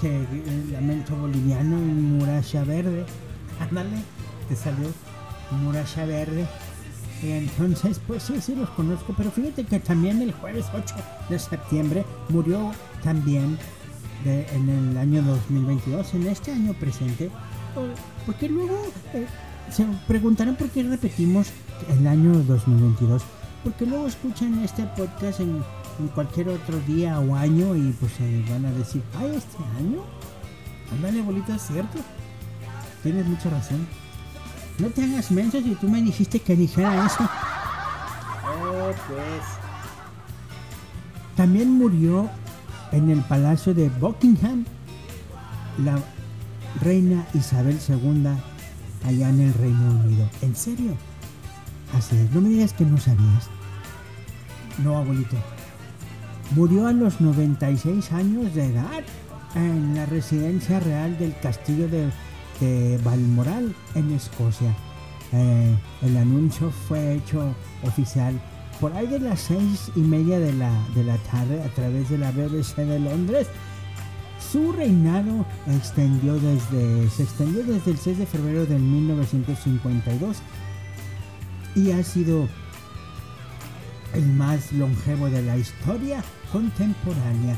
que 0.00 0.16
el 0.16 0.72
lamento 0.72 1.14
boliviano 1.16 1.76
muralla 1.76 2.64
verde. 2.64 3.04
Ándale 3.60 4.02
te 4.48 4.56
salió 4.56 4.88
muralla 5.62 6.06
verde 6.06 6.46
entonces, 7.22 8.00
pues 8.06 8.22
sí, 8.22 8.40
sí 8.40 8.54
los 8.54 8.70
conozco, 8.70 9.14
pero 9.16 9.30
fíjate 9.30 9.64
que 9.64 9.78
también 9.78 10.22
el 10.22 10.32
jueves 10.32 10.66
8 10.72 10.94
de 11.28 11.38
septiembre 11.38 12.04
murió 12.28 12.72
también 13.02 13.58
en 14.24 14.68
el 14.68 14.96
año 14.96 15.22
2022, 15.22 16.14
en 16.14 16.26
este 16.26 16.52
año 16.52 16.74
presente, 16.74 17.30
porque 18.26 18.48
luego 18.48 18.76
eh, 19.14 19.26
se 19.70 19.86
preguntarán 20.06 20.56
por 20.56 20.68
qué 20.70 20.82
repetimos 20.82 21.48
el 21.88 22.06
año 22.06 22.32
2022, 22.44 23.22
porque 23.64 23.86
luego 23.86 24.06
escuchan 24.06 24.62
este 24.62 24.84
podcast 24.96 25.40
en, 25.40 25.62
cualquier 26.14 26.48
otro 26.48 26.80
día 26.86 27.20
o 27.20 27.34
año 27.34 27.76
y 27.76 27.92
pues 28.00 28.12
se 28.12 28.42
van 28.50 28.64
a 28.64 28.72
decir, 28.72 29.02
ay, 29.18 29.34
este 29.36 29.58
año, 29.76 30.02
ándale 30.90 31.20
bolita, 31.20 31.58
¿cierto? 31.58 31.98
Tienes 33.02 33.26
mucha 33.26 33.50
razón. 33.50 33.86
No 34.80 34.88
te 34.88 35.04
hagas 35.04 35.30
menso 35.30 35.60
si 35.60 35.74
tú 35.74 35.88
me 35.88 36.00
dijiste 36.00 36.40
que 36.40 36.56
dijera 36.56 37.06
eso. 37.06 37.28
Oh, 38.44 38.90
pues. 39.08 39.42
También 41.36 41.70
murió 41.70 42.30
en 42.92 43.10
el 43.10 43.20
palacio 43.20 43.74
de 43.74 43.90
Buckingham 43.90 44.64
la 45.84 45.98
reina 46.80 47.26
Isabel 47.34 47.78
II 47.86 48.26
allá 49.06 49.28
en 49.28 49.40
el 49.40 49.54
Reino 49.54 49.90
Unido. 49.90 50.28
¿En 50.40 50.56
serio? 50.56 50.96
Así 51.96 52.16
es, 52.16 52.30
no 52.32 52.40
me 52.40 52.48
digas 52.48 52.72
que 52.72 52.84
no 52.84 52.98
sabías. 52.98 53.48
No, 54.78 54.96
abuelito. 54.96 55.36
Murió 56.54 56.86
a 56.86 56.92
los 56.92 57.20
96 57.20 58.12
años 58.12 58.54
de 58.54 58.66
edad 58.66 59.04
en 59.54 59.94
la 59.94 60.06
residencia 60.06 60.80
real 60.80 61.18
del 61.18 61.38
castillo 61.40 61.88
de 61.88 62.10
de 62.60 62.98
Balmoral 63.04 63.74
en 63.94 64.12
Escocia. 64.12 64.74
Eh, 65.32 65.74
el 66.02 66.16
anuncio 66.16 66.70
fue 66.70 67.14
hecho 67.14 67.54
oficial 67.84 68.40
por 68.80 68.92
ahí 68.94 69.06
de 69.06 69.20
las 69.20 69.40
seis 69.40 69.90
y 69.94 70.00
media 70.00 70.38
de 70.40 70.52
la, 70.54 70.72
de 70.94 71.04
la 71.04 71.16
tarde 71.18 71.62
a 71.62 71.68
través 71.74 72.08
de 72.08 72.18
la 72.18 72.30
BBC 72.32 72.76
de 72.76 72.98
Londres. 72.98 73.46
Su 74.50 74.72
reinado 74.72 75.44
extendió 75.68 76.34
desde, 76.34 77.08
se 77.10 77.22
extendió 77.22 77.62
desde 77.62 77.90
el 77.92 77.98
6 77.98 78.18
de 78.18 78.26
febrero 78.26 78.66
de 78.66 78.78
1952 78.78 80.38
y 81.76 81.92
ha 81.92 82.02
sido 82.02 82.48
el 84.14 84.26
más 84.26 84.72
longevo 84.72 85.28
de 85.30 85.42
la 85.42 85.56
historia 85.56 86.24
contemporánea. 86.50 87.56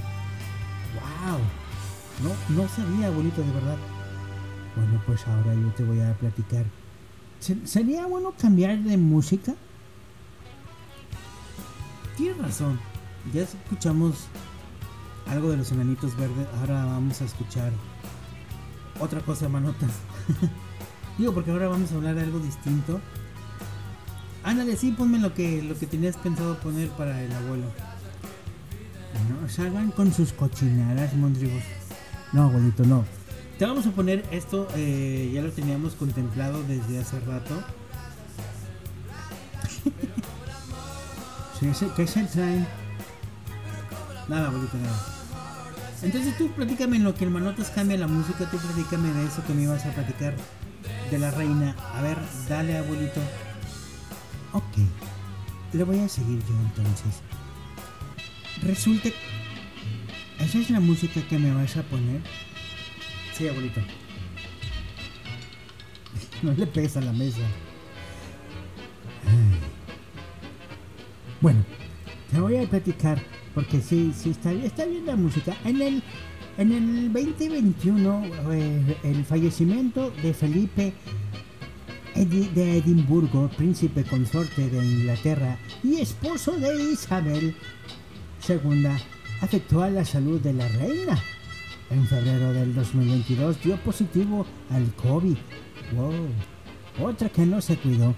¡Wow! 0.95 1.39
No, 2.23 2.63
no 2.63 2.69
sabía, 2.69 3.11
bonito, 3.11 3.43
de 3.43 3.53
verdad. 3.53 3.79
Bueno, 4.77 5.03
pues 5.07 5.27
ahora 5.27 5.55
yo 5.55 5.69
te 5.73 5.85
voy 5.85 6.01
a 6.01 6.15
platicar. 6.15 6.65
¿Sería 7.65 8.07
bueno 8.07 8.33
cambiar 8.39 8.79
de 8.79 8.97
música? 8.97 9.55
Tienes 12.17 12.39
razón. 12.39 12.79
Ya 13.33 13.43
escuchamos 13.43 14.27
algo 15.27 15.51
de 15.51 15.57
los 15.57 15.73
enanitos 15.73 16.17
verdes. 16.17 16.47
Ahora 16.61 16.85
vamos 16.85 17.21
a 17.21 17.25
escuchar 17.25 17.73
otra 19.01 19.21
cosa, 19.21 19.49
manotas. 19.49 19.91
Digo, 21.19 21.33
porque 21.35 21.51
ahora 21.51 21.69
vamos 21.69 21.93
a 21.93 21.97
hablar 21.97 22.15
de 22.15 22.23
algo 22.23 22.39
distinto. 22.39 23.01
Ándale, 24.45 24.77
sí, 24.77 24.93
ponme 24.93 25.19
lo 25.19 25.35
que, 25.35 25.63
lo 25.63 25.79
que 25.79 25.87
tenías 25.87 26.17
pensado 26.17 26.59
poner 26.59 26.89
para 26.91 27.23
el 27.23 27.33
abuelo. 27.33 27.67
No 29.29 29.49
salgan 29.49 29.91
con 29.91 30.13
sus 30.13 30.33
cochinadas, 30.33 31.15
mondrigos. 31.15 31.63
No, 32.33 32.45
abuelito, 32.45 32.85
no. 32.85 33.05
Te 33.63 33.67
vamos 33.67 33.87
a 33.87 33.93
poner 33.93 34.25
esto, 34.33 34.67
eh, 34.75 35.31
ya 35.33 35.41
lo 35.41 35.53
teníamos 35.53 35.95
contemplado 35.95 36.65
desde 36.65 36.99
hace 36.99 37.21
rato. 37.21 37.63
¿Qué 41.95 42.07
se 42.09 42.25
traen? 42.25 42.67
Nada, 44.27 44.49
abuelito, 44.49 44.77
nada. 44.79 45.07
Entonces 46.03 46.37
tú 46.37 46.51
platícame 46.51 46.97
en 46.97 47.05
lo 47.05 47.15
que 47.15 47.23
el 47.23 47.31
Manotas 47.31 47.71
cambia 47.71 47.97
la 47.97 48.09
música, 48.09 48.51
tú 48.51 48.59
platícame 48.59 49.13
de 49.13 49.27
eso 49.27 49.45
que 49.47 49.55
me 49.55 49.63
ibas 49.63 49.87
a 49.87 49.93
platicar 49.93 50.35
de 51.13 51.19
la 51.21 51.31
reina. 51.31 51.77
A 51.95 52.03
ver, 52.03 52.19
dale 52.49 52.79
abuelito. 52.79 53.21
Ok, 54.55 54.77
le 55.73 55.85
voy 55.85 56.01
a 56.01 56.09
seguir 56.09 56.41
yo 56.41 56.55
entonces. 56.65 57.23
Resulta... 58.61 59.09
¿Esa 60.41 60.59
es 60.59 60.69
la 60.69 60.81
música 60.81 61.23
que 61.29 61.39
me 61.39 61.55
vas 61.55 61.77
a 61.77 61.85
poner? 61.85 62.23
Sí, 63.33 63.49
abuelito. 63.49 63.81
No 66.43 66.53
le 66.53 66.67
pesa 66.67 67.01
la 67.01 67.13
mesa. 67.13 67.41
Bueno, 71.41 71.65
te 72.31 72.41
voy 72.41 72.57
a 72.57 72.69
platicar, 72.69 73.21
porque 73.55 73.81
sí, 73.81 74.13
sí 74.17 74.31
está, 74.31 74.53
está 74.53 74.85
bien 74.85 75.07
la 75.07 75.17
música. 75.17 75.57
En 75.65 75.81
el, 75.83 76.03
en 76.59 76.73
el 76.73 77.13
2021, 77.13 78.25
eh, 78.53 78.97
el 79.03 79.25
fallecimiento 79.25 80.11
de 80.23 80.35
Felipe 80.35 80.93
de 82.15 82.79
Edimburgo, 82.79 83.49
príncipe 83.57 84.05
consorte 84.05 84.69
de 84.69 84.85
Inglaterra 84.85 85.59
y 85.83 85.97
esposo 86.01 86.53
de 86.53 86.93
Isabel 86.93 87.57
II, 88.49 88.87
afectó 89.41 89.83
a 89.83 89.91
la 89.91 90.05
salud 90.05 90.41
de 90.41 90.53
la 90.53 90.69
reina. 90.69 91.19
En 91.93 92.07
febrero 92.07 92.55
del 92.55 92.75
2022 92.75 93.63
dio 93.63 93.77
positivo 93.77 94.47
al 94.71 94.95
COVID. 94.95 95.37
Wow, 95.95 97.07
otra 97.07 97.29
que 97.29 97.45
no 97.45 97.61
se 97.61 97.77
cuidó. 97.77 98.15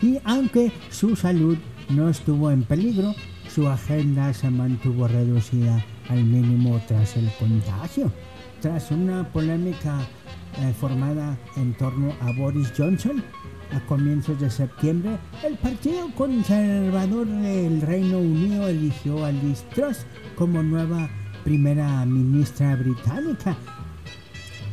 Y 0.00 0.18
aunque 0.24 0.72
su 0.88 1.14
salud 1.14 1.58
no 1.90 2.08
estuvo 2.08 2.50
en 2.50 2.62
peligro, 2.62 3.14
su 3.54 3.68
agenda 3.68 4.32
se 4.32 4.48
mantuvo 4.48 5.06
reducida 5.08 5.84
al 6.08 6.24
mínimo 6.24 6.80
tras 6.88 7.18
el 7.18 7.30
contagio. 7.38 8.10
Tras 8.62 8.90
una 8.90 9.30
polémica 9.30 10.00
eh, 10.58 10.72
formada 10.72 11.36
en 11.56 11.74
torno 11.74 12.14
a 12.22 12.32
Boris 12.32 12.72
Johnson. 12.74 13.22
A 13.74 13.80
comienzos 13.86 14.40
de 14.40 14.50
septiembre, 14.50 15.18
el 15.44 15.58
Partido 15.58 16.08
Conservador 16.16 17.26
del 17.26 17.82
Reino 17.82 18.18
Unido 18.18 18.68
eligió 18.68 19.24
a 19.24 19.32
Liz 19.32 19.64
Truss 19.74 20.06
como 20.34 20.62
nueva 20.62 21.10
primera 21.44 22.04
ministra 22.06 22.76
británica. 22.76 23.56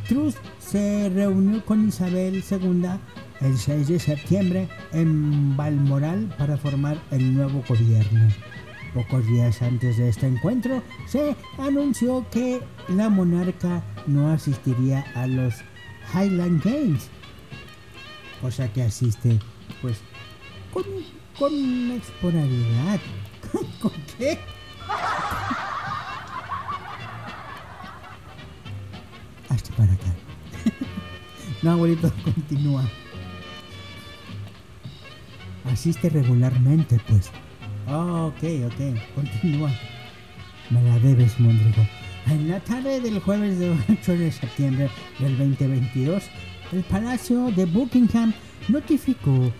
Truss 0.08 0.36
se 0.58 1.10
reunió 1.14 1.64
con 1.64 1.88
Isabel 1.88 2.42
II 2.50 2.88
el 3.40 3.56
6 3.56 3.88
de 3.88 3.98
septiembre 3.98 4.68
en 4.92 5.56
Balmoral 5.56 6.34
para 6.38 6.56
formar 6.56 6.98
el 7.10 7.34
nuevo 7.34 7.62
gobierno. 7.68 8.28
Pocos 8.94 9.26
días 9.26 9.60
antes 9.62 9.98
de 9.98 10.08
este 10.08 10.26
encuentro 10.26 10.82
se 11.06 11.36
anunció 11.58 12.26
que 12.30 12.60
la 12.88 13.08
monarca 13.08 13.82
no 14.06 14.30
asistiría 14.30 15.04
a 15.14 15.26
los 15.26 15.54
Highland 16.14 16.62
Games, 16.64 17.08
cosa 18.40 18.72
que 18.72 18.82
asiste 18.82 19.38
pues 19.82 20.00
con, 20.72 20.84
con 21.38 21.52
esporadidad. 21.92 23.00
¿Con 23.80 23.92
qué? 24.16 24.38
no, 31.62 31.72
abuelito, 31.72 32.12
continúa. 32.24 32.84
Asiste 35.64 36.08
regularmente, 36.08 36.98
pues. 37.08 37.30
Oh, 37.88 38.26
ok, 38.26 38.42
ok, 38.66 39.14
continúa. 39.14 39.70
Me 40.70 40.82
la 40.82 40.98
debes, 40.98 41.38
Mondrigo. 41.40 41.86
En 42.26 42.48
la 42.48 42.60
tarde 42.60 43.00
del 43.00 43.20
jueves 43.20 43.58
de 43.58 43.74
8 43.88 44.12
de 44.12 44.30
septiembre 44.32 44.90
del 45.18 45.38
2022, 45.38 46.24
el 46.72 46.82
Palacio 46.84 47.50
de 47.52 47.64
Buckingham 47.64 48.34
notificó 48.68 49.52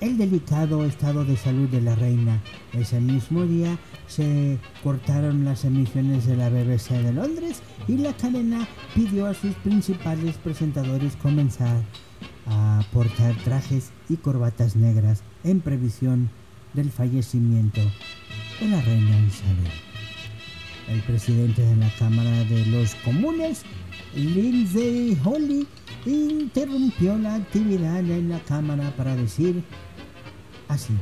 el 0.00 0.16
delicado 0.16 0.84
estado 0.84 1.24
de 1.24 1.36
salud 1.36 1.68
de 1.68 1.80
la 1.80 1.94
reina. 1.94 2.40
Ese 2.72 3.00
mismo 3.00 3.44
día 3.44 3.78
se 4.06 4.58
cortaron 4.82 5.44
las 5.44 5.64
emisiones 5.64 6.26
de 6.26 6.36
la 6.36 6.50
BBC 6.50 6.90
de 6.90 7.12
Londres 7.12 7.62
y 7.88 7.98
la 7.98 8.12
cadena 8.12 8.66
pidió 8.94 9.26
a 9.26 9.34
sus 9.34 9.54
principales 9.56 10.36
presentadores 10.36 11.16
comenzar 11.16 11.82
a 12.46 12.82
portar 12.92 13.34
trajes 13.44 13.90
y 14.08 14.16
corbatas 14.16 14.76
negras 14.76 15.22
en 15.44 15.60
previsión 15.60 16.30
del 16.74 16.90
fallecimiento 16.90 17.80
de 18.60 18.68
la 18.68 18.80
reina 18.82 19.18
Isabel. 19.26 19.72
El 20.88 21.02
presidente 21.02 21.62
de 21.62 21.76
la 21.76 21.90
Cámara 21.98 22.44
de 22.44 22.64
los 22.66 22.94
Comunes, 22.96 23.62
Lindsay 24.14 25.18
Holly, 25.22 25.66
interrumpió 26.06 27.18
la 27.18 27.34
actividad 27.34 27.98
en 27.98 28.30
la 28.30 28.38
Cámara 28.40 28.90
para 28.96 29.14
decir 29.14 29.62
así. 30.68 30.94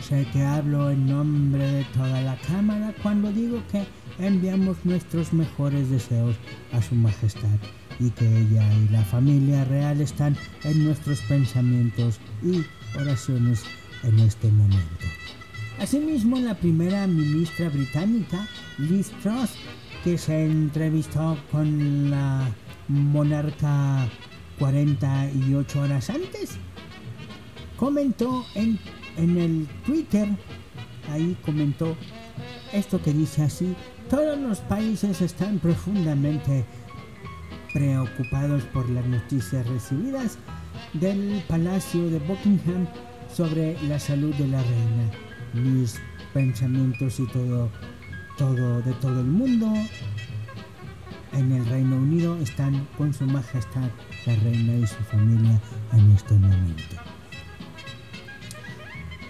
Sé 0.00 0.26
que 0.32 0.42
hablo 0.42 0.90
en 0.90 1.06
nombre 1.06 1.64
de 1.64 1.84
toda 1.84 2.20
la 2.22 2.36
Cámara 2.36 2.92
cuando 3.02 3.32
digo 3.32 3.62
que 3.70 3.86
enviamos 4.18 4.76
nuestros 4.84 5.32
mejores 5.32 5.90
deseos 5.90 6.36
a 6.72 6.82
Su 6.82 6.94
Majestad 6.94 7.58
y 8.00 8.10
que 8.10 8.26
ella 8.26 8.66
y 8.74 8.88
la 8.88 9.04
familia 9.04 9.64
real 9.64 10.00
están 10.00 10.36
en 10.64 10.84
nuestros 10.84 11.20
pensamientos 11.22 12.18
y 12.42 12.64
oraciones 12.98 13.64
en 14.02 14.18
este 14.18 14.48
momento. 14.48 15.06
Asimismo, 15.78 16.38
la 16.38 16.54
primera 16.54 17.06
ministra 17.06 17.68
británica, 17.68 18.46
Liz 18.78 19.10
Truss, 19.22 19.50
que 20.04 20.18
se 20.18 20.44
entrevistó 20.44 21.38
con 21.50 22.10
la 22.10 22.48
monarca 22.88 24.08
48 24.58 25.80
horas 25.80 26.10
antes, 26.10 26.58
comentó 27.82 28.46
en, 28.54 28.78
en 29.16 29.36
el 29.38 29.66
Twitter, 29.84 30.28
ahí 31.10 31.36
comentó 31.44 31.96
esto 32.72 33.02
que 33.02 33.12
dice 33.12 33.42
así, 33.42 33.74
todos 34.08 34.38
los 34.38 34.60
países 34.60 35.20
están 35.20 35.58
profundamente 35.58 36.64
preocupados 37.74 38.62
por 38.66 38.88
las 38.88 39.04
noticias 39.06 39.66
recibidas 39.66 40.38
del 40.92 41.42
Palacio 41.48 42.08
de 42.08 42.20
Buckingham 42.20 42.86
sobre 43.34 43.76
la 43.88 43.98
salud 43.98 44.32
de 44.36 44.46
la 44.46 44.62
reina. 44.62 45.10
Mis 45.52 46.00
pensamientos 46.32 47.18
y 47.18 47.26
todo, 47.32 47.68
todo 48.38 48.80
de 48.82 48.92
todo 48.92 49.18
el 49.18 49.26
mundo 49.26 49.66
en 51.32 51.50
el 51.50 51.66
Reino 51.66 51.96
Unido 51.96 52.38
están 52.38 52.86
con 52.96 53.12
su 53.12 53.24
majestad 53.24 53.90
la 54.24 54.36
reina 54.36 54.74
y 54.76 54.86
su 54.86 55.02
familia 55.10 55.60
en 55.92 56.12
este 56.12 56.34
momento. 56.34 57.11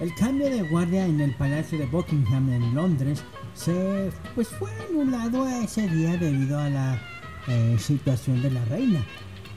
El 0.01 0.15
cambio 0.15 0.51
de 0.51 0.63
guardia 0.63 1.07
en 1.07 1.21
el 1.21 1.35
Palacio 1.35 1.79
de 1.79 1.87
Buckingham 1.87 2.51
en 2.51 2.75
Londres 2.75 3.23
se 3.55 4.11
pues 4.35 4.49
fue 4.49 4.71
anulado 4.91 5.47
ese 5.47 5.89
día 5.89 6.17
debido 6.17 6.59
a 6.59 6.69
la 6.69 7.01
eh, 7.49 7.77
situación 7.79 8.43
de 8.43 8.51
la 8.51 8.65
reina. 8.65 9.05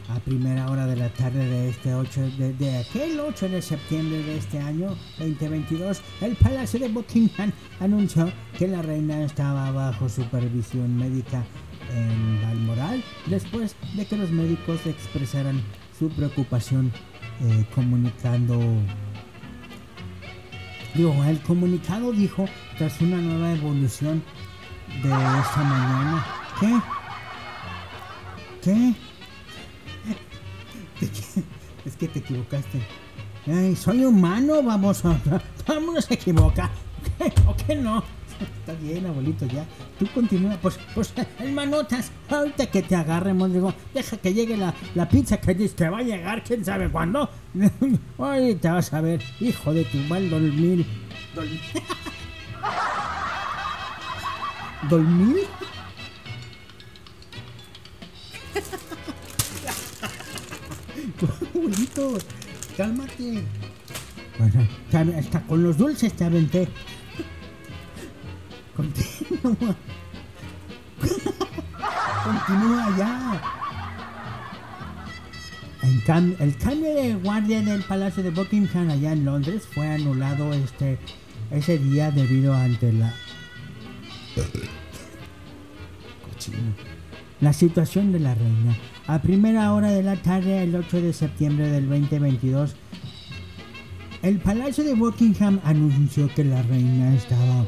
A 0.10 0.20
primera 0.20 0.70
hora 0.70 0.86
de 0.86 0.98
la 0.98 1.10
tarde 1.10 1.44
de 1.48 1.70
este 1.70 1.96
8 1.96 2.22
de, 2.38 2.78
aquel 2.78 3.20
8 3.20 3.50
de 3.50 3.62
septiembre 3.62 4.22
de 4.22 4.38
este 4.38 4.60
año 4.60 4.96
2022 5.18 6.00
el 6.22 6.36
Palacio 6.36 6.80
de 6.80 6.90
Buckingham 6.90 7.52
anunció 7.80 8.32
que 8.56 8.68
la 8.68 8.84
reina 8.84 9.24
estaba 9.24 9.72
bajo 9.72 10.08
supervisión 10.08 10.96
médica 10.96 11.44
en 11.92 12.40
Balmoral 12.44 13.04
después 13.26 13.76
de 13.96 14.06
que 14.06 14.16
los 14.16 14.30
médicos 14.30 14.86
expresaran 14.86 15.60
su 15.98 16.10
preocupación 16.10 16.92
eh, 17.42 17.66
comunicando 17.74 18.60
el 20.98 21.42
comunicado 21.42 22.14
dijo 22.14 22.46
tras 22.78 23.02
una 23.02 23.18
nueva 23.18 23.52
evolución 23.52 24.24
de 25.04 25.10
esta 25.10 25.64
mañana 25.64 26.26
¿qué? 26.60 26.82
¿qué? 28.62 28.94
es 31.86 31.96
que 31.98 32.08
te 32.08 32.20
equivocaste 32.20 32.82
Ay, 33.48 33.76
soy 33.76 34.04
humano, 34.04 34.64
vamos 34.64 35.06
a... 35.06 35.20
Vámonos, 35.68 36.06
se 36.06 36.16
equivoca. 36.16 36.72
¿O 37.46 37.56
qué 37.56 37.76
no? 37.76 38.04
Está 38.66 38.82
bien, 38.82 39.06
abuelito, 39.06 39.46
ya. 39.46 39.64
Tú 40.00 40.08
continúa. 40.12 40.58
Pues, 40.60 40.80
pues, 40.96 41.14
hermanotas, 41.38 42.12
ahorita 42.28 42.66
que 42.66 42.82
te 42.82 42.96
agarremos, 42.96 43.54
digo, 43.54 43.72
deja 43.94 44.18
que 44.18 44.34
llegue 44.34 44.58
la, 44.58 44.74
la 44.96 45.08
pizza 45.08 45.40
que 45.40 45.54
dice 45.54 45.76
que 45.76 45.88
va 45.88 46.00
a 46.00 46.02
llegar, 46.02 46.44
quién 46.44 46.66
sabe 46.66 46.90
cuándo. 46.90 47.30
Te 48.60 48.68
vas 48.68 48.92
a 48.92 49.02
ver, 49.02 49.22
hijo 49.40 49.72
de 49.72 49.84
tu 49.84 50.00
mal 50.10 50.28
dormir. 50.32 50.84
Dormir. 51.36 51.62
¿Dormir? 54.90 55.46
abuelito, 61.54 62.18
cálmate. 62.76 63.44
Bueno, 64.40 64.68
hasta 65.20 65.42
con 65.42 65.62
los 65.62 65.78
dulces 65.78 66.14
te 66.14 66.24
aventé. 66.24 66.68
Continúa. 68.76 69.76
Continúa 72.24 72.98
ya. 72.98 73.42
El 76.40 76.58
cambio 76.58 76.96
de 76.96 77.16
guardia 77.16 77.62
del 77.62 77.84
Palacio 77.84 78.24
de 78.24 78.32
Buckingham 78.32 78.90
allá 78.90 79.12
en 79.12 79.24
Londres 79.24 79.68
fue 79.72 79.88
anulado 79.88 80.52
este 80.54 80.98
ese 81.52 81.78
día 81.78 82.10
debido 82.10 82.56
ante 82.56 82.92
la 82.92 83.14
la 87.42 87.54
situación 87.54 88.12
de 88.12 88.20
la 88.20 88.34
reina. 88.34 88.76
A 89.08 89.22
primera 89.22 89.72
hora 89.74 89.90
de 89.90 90.02
la 90.02 90.16
tarde, 90.16 90.64
el 90.64 90.76
8 90.76 91.02
de 91.02 91.14
septiembre 91.14 91.70
del 91.70 91.88
2022, 91.88 92.76
el 94.24 94.40
Palacio 94.40 94.84
de 94.84 94.96
Buckingham 94.96 95.60
anunció 95.64 96.34
que 96.34 96.44
la 96.44 96.64
reina 96.64 97.14
estaba 97.14 97.66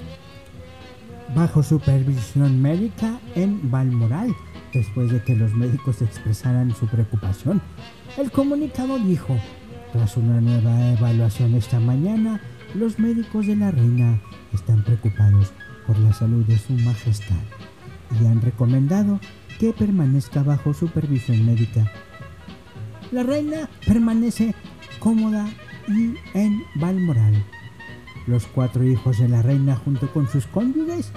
bajo 1.35 1.63
supervisión 1.63 2.61
médica 2.61 3.19
en 3.35 3.69
Balmoral, 3.69 4.33
después 4.73 5.11
de 5.11 5.23
que 5.23 5.35
los 5.35 5.53
médicos 5.53 6.01
expresaran 6.01 6.73
su 6.75 6.87
preocupación. 6.87 7.61
El 8.17 8.31
comunicado 8.31 8.97
dijo, 8.99 9.37
tras 9.93 10.17
una 10.17 10.41
nueva 10.41 10.91
evaluación 10.91 11.55
esta 11.55 11.79
mañana, 11.79 12.41
los 12.73 12.99
médicos 12.99 13.47
de 13.47 13.55
la 13.55 13.71
reina 13.71 14.19
están 14.53 14.83
preocupados 14.83 15.53
por 15.85 15.97
la 15.99 16.13
salud 16.13 16.45
de 16.45 16.57
su 16.57 16.73
majestad 16.73 17.35
y 18.21 18.25
han 18.25 18.41
recomendado 18.41 19.19
que 19.59 19.73
permanezca 19.73 20.43
bajo 20.43 20.73
supervisión 20.73 21.45
médica. 21.45 21.91
La 23.11 23.23
reina 23.23 23.69
permanece 23.85 24.53
cómoda 24.99 25.47
y 25.87 26.15
en 26.33 26.61
Balmoral. 26.75 27.43
Los 28.27 28.45
cuatro 28.45 28.83
hijos 28.83 29.17
de 29.19 29.29
la 29.29 29.41
reina 29.41 29.75
junto 29.75 30.11
con 30.11 30.27
sus 30.29 30.45
cónyuges 30.45 31.11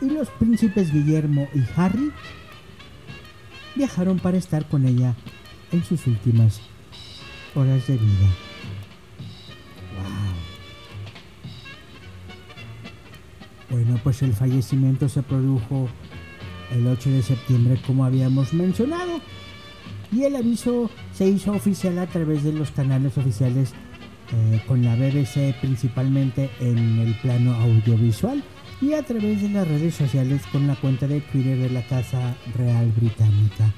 y 0.00 0.10
los 0.10 0.28
príncipes 0.30 0.92
Guillermo 0.92 1.48
y 1.54 1.62
Harry 1.76 2.12
viajaron 3.76 4.18
para 4.18 4.36
estar 4.36 4.68
con 4.68 4.84
ella 4.86 5.14
en 5.72 5.84
sus 5.84 6.06
últimas 6.06 6.60
horas 7.54 7.86
de 7.86 7.96
vida. 7.96 8.28
Wow. 9.96 10.34
Bueno, 13.70 14.00
pues 14.02 14.22
el 14.22 14.34
fallecimiento 14.34 15.08
se 15.08 15.22
produjo 15.22 15.88
el 16.72 16.86
8 16.86 17.10
de 17.10 17.22
septiembre 17.22 17.80
como 17.86 18.04
habíamos 18.04 18.52
mencionado 18.52 19.20
y 20.12 20.24
el 20.24 20.36
aviso 20.36 20.90
se 21.12 21.28
hizo 21.28 21.52
oficial 21.52 21.98
a 21.98 22.06
través 22.06 22.42
de 22.42 22.52
los 22.52 22.70
canales 22.70 23.16
oficiales 23.18 23.72
eh, 24.32 24.60
con 24.66 24.84
la 24.84 24.96
BBC 24.96 25.54
principalmente 25.60 26.50
en 26.60 26.98
el 26.98 27.14
plano 27.20 27.54
audiovisual 27.54 28.42
y 28.80 28.92
a 28.94 29.02
través 29.02 29.42
de 29.42 29.50
las 29.50 29.66
redes 29.68 29.94
sociales 29.94 30.42
con 30.50 30.66
la 30.66 30.74
cuenta 30.76 31.06
de 31.06 31.20
Twitter 31.20 31.58
de 31.58 31.70
la 31.70 31.86
Casa 31.86 32.36
Real 32.56 32.92
Británica. 32.96 33.72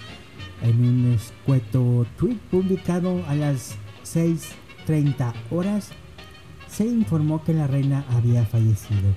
En 0.62 0.82
un 0.82 1.12
escueto 1.12 2.06
tweet 2.16 2.38
publicado 2.50 3.24
a 3.28 3.34
las 3.34 3.76
6.30 4.04 5.32
horas 5.50 5.90
se 6.66 6.86
informó 6.86 7.44
que 7.44 7.54
la 7.54 7.66
reina 7.66 8.04
había 8.10 8.44
fallecido 8.44 9.14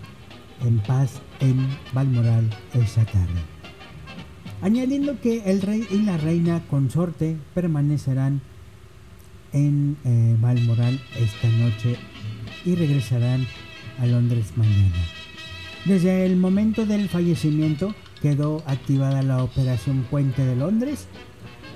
en 0.63 0.79
paz 0.79 1.21
en 1.39 1.67
Balmoral 1.93 2.49
esa 2.73 3.05
tarde. 3.05 3.41
Añadiendo 4.61 5.19
que 5.19 5.49
el 5.49 5.61
rey 5.61 5.87
y 5.89 6.03
la 6.03 6.17
reina 6.17 6.61
consorte 6.69 7.37
permanecerán 7.55 8.41
en 9.53 9.97
eh, 10.03 10.35
Balmoral 10.39 10.99
esta 11.19 11.47
noche 11.49 11.97
y 12.65 12.75
regresarán 12.75 13.45
a 13.99 14.05
Londres 14.05 14.53
mañana. 14.55 14.95
Desde 15.85 16.25
el 16.25 16.37
momento 16.37 16.85
del 16.85 17.09
fallecimiento 17.09 17.95
quedó 18.21 18.63
activada 18.67 19.23
la 19.23 19.43
Operación 19.43 20.05
Puente 20.09 20.45
de 20.45 20.55
Londres 20.55 21.07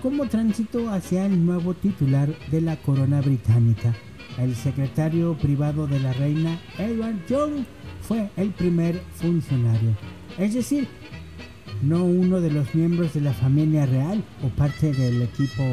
como 0.02 0.28
tránsito 0.28 0.90
hacia 0.92 1.26
el 1.26 1.44
nuevo 1.46 1.74
titular 1.74 2.30
de 2.52 2.62
la 2.62 2.76
corona 2.78 3.22
británica. 3.22 3.96
El 4.38 4.56
secretario 4.56 5.36
privado 5.38 5.88
de 5.88 6.00
la 6.00 6.14
reina, 6.14 6.60
Edward 6.78 7.26
Young, 7.28 7.66
fue 8.02 8.30
el 8.38 8.52
primer 8.52 9.02
funcionario. 9.16 9.96
Es 10.38 10.54
decir, 10.54 10.88
no 11.82 12.04
uno 12.04 12.40
de 12.42 12.52
los 12.52 12.76
miembros 12.76 13.14
de 13.14 13.22
la 13.22 13.34
familia 13.34 13.86
real 13.86 14.24
o 14.44 14.50
parte 14.50 14.92
del 14.92 15.24
equipo 15.24 15.64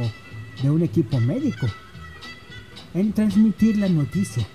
de 0.63 0.71
un 0.71 0.83
equipo 0.83 1.21
médico 1.21 1.67
en 2.95 3.13
transmitir 3.13 3.79
la 3.79 3.89
noticia. 3.89 4.47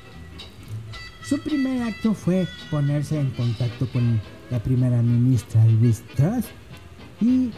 Su 1.24 1.40
primer 1.40 1.84
acto 1.84 2.14
fue 2.14 2.48
ponerse 2.72 3.20
en 3.20 3.32
contacto 3.32 3.88
con 3.92 4.22
la 4.50 4.60
primera 4.64 5.02
ministra 5.02 5.66
Liz 5.66 6.02
Truss 6.16 6.46
y 7.20 7.52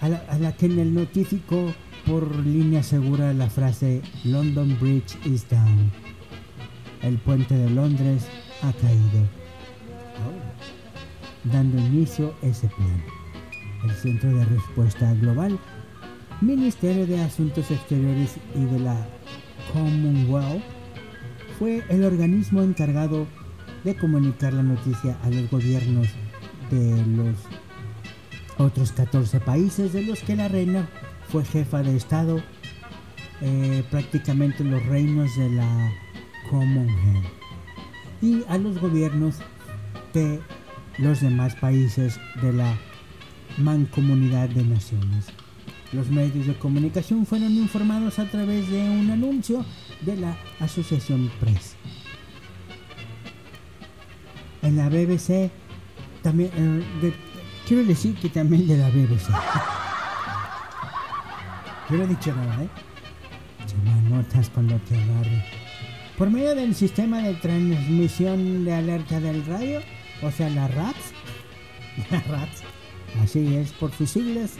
a 0.00 0.08
la, 0.08 0.56
que 0.56 0.66
en 0.66 0.78
el 0.78 0.94
notificó 0.94 1.72
por 2.06 2.44
línea 2.44 2.82
segura 2.82 3.32
la 3.32 3.48
frase 3.48 4.02
London 4.24 4.76
Bridge 4.80 5.16
is 5.24 5.48
down. 5.48 5.90
El 7.02 7.18
puente 7.18 7.54
de 7.54 7.70
Londres 7.70 8.26
ha 8.62 8.72
caído. 8.72 9.28
Dando 11.44 11.78
inicio 11.78 12.34
ese 12.42 12.68
plan. 12.68 13.04
El 13.84 13.94
Centro 13.94 14.36
de 14.36 14.44
Respuesta 14.46 15.14
Global, 15.14 15.58
Ministerio 16.40 17.06
de 17.06 17.20
Asuntos 17.20 17.70
Exteriores 17.70 18.34
y 18.56 18.64
de 18.64 18.80
la 18.80 19.06
Commonwealth 19.72 20.62
fue 21.58 21.82
el 21.88 22.04
organismo 22.04 22.62
encargado 22.62 23.26
de 23.84 23.96
comunicar 23.96 24.52
la 24.52 24.62
noticia 24.62 25.16
a 25.22 25.30
los 25.30 25.50
gobiernos 25.50 26.08
de 26.70 27.06
los 27.06 27.36
otros 28.58 28.92
14 28.92 29.40
países 29.40 29.92
de 29.92 30.02
los 30.02 30.20
que 30.20 30.36
la 30.36 30.48
reina 30.48 30.88
fue 31.28 31.44
jefa 31.44 31.82
de 31.82 31.96
Estado, 31.96 32.42
eh, 33.40 33.84
prácticamente 33.90 34.64
los 34.64 34.84
reinos 34.86 35.36
de 35.36 35.50
la 35.50 35.92
Commonwealth, 36.50 37.26
y 38.22 38.44
a 38.48 38.58
los 38.58 38.78
gobiernos 38.80 39.36
de 40.12 40.40
los 40.98 41.20
demás 41.20 41.54
países 41.56 42.18
de 42.42 42.52
la 42.52 42.76
Mancomunidad 43.58 44.48
de 44.48 44.64
Naciones. 44.64 45.26
Los 45.92 46.08
medios 46.08 46.46
de 46.46 46.54
comunicación 46.54 47.26
fueron 47.26 47.52
informados 47.52 48.18
a 48.18 48.24
través 48.26 48.68
de 48.70 48.80
un 48.90 49.10
anuncio 49.10 49.64
de 50.02 50.16
la 50.16 50.36
Asociación 50.60 51.30
Press. 51.40 51.76
En 54.62 54.76
la 54.76 54.88
BBC 54.88 55.50
también 56.22 56.50
eh, 56.56 57.14
quiero 57.68 57.84
decir 57.84 58.16
que 58.16 58.28
también 58.28 58.66
de 58.66 58.78
la 58.78 58.88
BBC. 58.88 59.28
No 61.88 62.06
dicho 62.06 62.34
nada, 62.34 62.64
¿eh? 62.64 62.68
Notas 64.10 64.50
cuando 64.50 64.76
te 64.80 64.96
agarre. 65.00 65.44
Por 66.18 66.30
medio 66.30 66.54
del 66.54 66.74
sistema 66.74 67.18
de 67.18 67.34
transmisión 67.34 68.64
de 68.64 68.74
alerta 68.74 69.20
del 69.20 69.44
radio, 69.46 69.80
o 70.22 70.30
sea, 70.30 70.48
la 70.48 70.66
RATS, 70.66 71.12
la 72.10 72.20
RATS, 72.22 72.62
así 73.22 73.54
es 73.54 73.72
por 73.72 73.92
sus 73.92 74.10
siglas, 74.10 74.54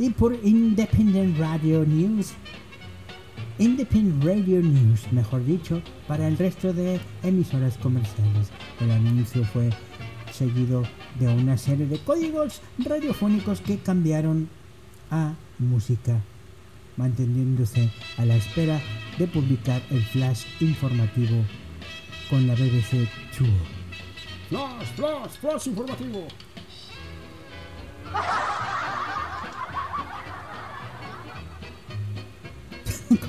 y 0.00 0.08
por 0.10 0.34
Independent 0.42 1.38
Radio 1.38 1.84
News 1.84 2.32
Independent 3.58 4.24
Radio 4.24 4.62
News, 4.62 5.12
mejor 5.12 5.44
dicho, 5.44 5.82
para 6.08 6.26
el 6.26 6.38
resto 6.38 6.72
de 6.72 6.98
emisoras 7.22 7.76
comerciales. 7.76 8.48
El 8.80 8.90
anuncio 8.90 9.44
fue 9.44 9.68
seguido 10.32 10.84
de 11.18 11.28
una 11.28 11.58
serie 11.58 11.84
de 11.84 11.98
códigos 11.98 12.62
radiofónicos 12.78 13.60
que 13.60 13.76
cambiaron 13.76 14.48
a 15.10 15.34
música, 15.58 16.18
manteniéndose 16.96 17.90
a 18.16 18.24
la 18.24 18.36
espera 18.36 18.80
de 19.18 19.26
publicar 19.26 19.82
el 19.90 20.02
flash 20.04 20.44
informativo 20.60 21.44
con 22.30 22.46
la 22.46 22.54
BBC 22.54 23.10
2. 23.38 23.48
Flash, 24.48 24.86
flash, 24.96 25.32
flash 25.38 25.66
informativo. 25.66 26.26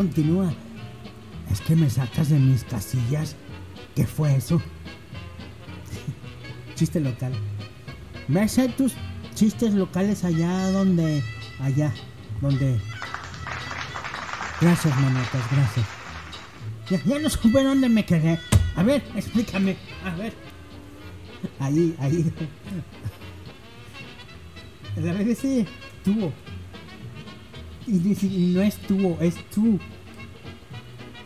Continúa. 0.02 0.52
Es 1.52 1.62
que 1.62 1.76
me 1.76 1.88
sacas 1.88 2.30
de 2.30 2.39
mis 2.39 2.64
casillas. 2.64 3.36
¿Qué 3.95 4.08
fue 4.08 4.36
eso? 4.36 4.60
Chiste 6.76 6.99
local. 6.99 7.32
Me 8.28 8.41
hace 8.41 8.68
tus 8.70 8.95
chistes 9.36 9.76
locales 9.76 10.24
allá 10.24 10.72
donde. 10.72 11.22
Allá. 11.60 11.93
Donde. 12.41 12.82
Gracias, 14.60 14.99
manotas, 14.99 15.43
gracias. 15.52 15.86
Ya, 17.06 17.20
no 17.20 17.30
supe 17.30 17.64
dónde 17.64 17.88
me 17.88 18.04
quedé. 18.04 18.39
A 18.76 18.82
ver, 18.82 19.04
explícame. 19.16 19.78
A 20.04 20.16
ver. 20.16 20.34
Ahí, 21.60 21.95
ahí. 21.99 22.34
La 24.95 25.14
BBC 25.14 25.68
tuvo. 26.04 26.34
Y 27.91 28.53
no 28.55 28.61
es 28.61 28.77
tuvo, 28.77 29.17
es 29.19 29.35
tú. 29.49 29.77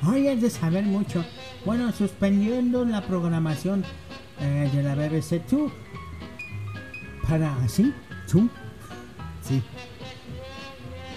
Ay, 0.02 0.28
es 0.28 0.42
de 0.42 0.50
saber 0.50 0.84
mucho. 0.84 1.24
Bueno, 1.64 1.92
suspendiendo 1.92 2.84
la 2.86 3.06
programación 3.06 3.84
eh, 4.40 4.68
de 4.74 4.82
la 4.82 4.96
BBC 4.96 5.44
2 5.48 5.72
para 7.30 7.56
así, 7.64 7.94
tú, 8.30 8.50
sí, 9.42 9.62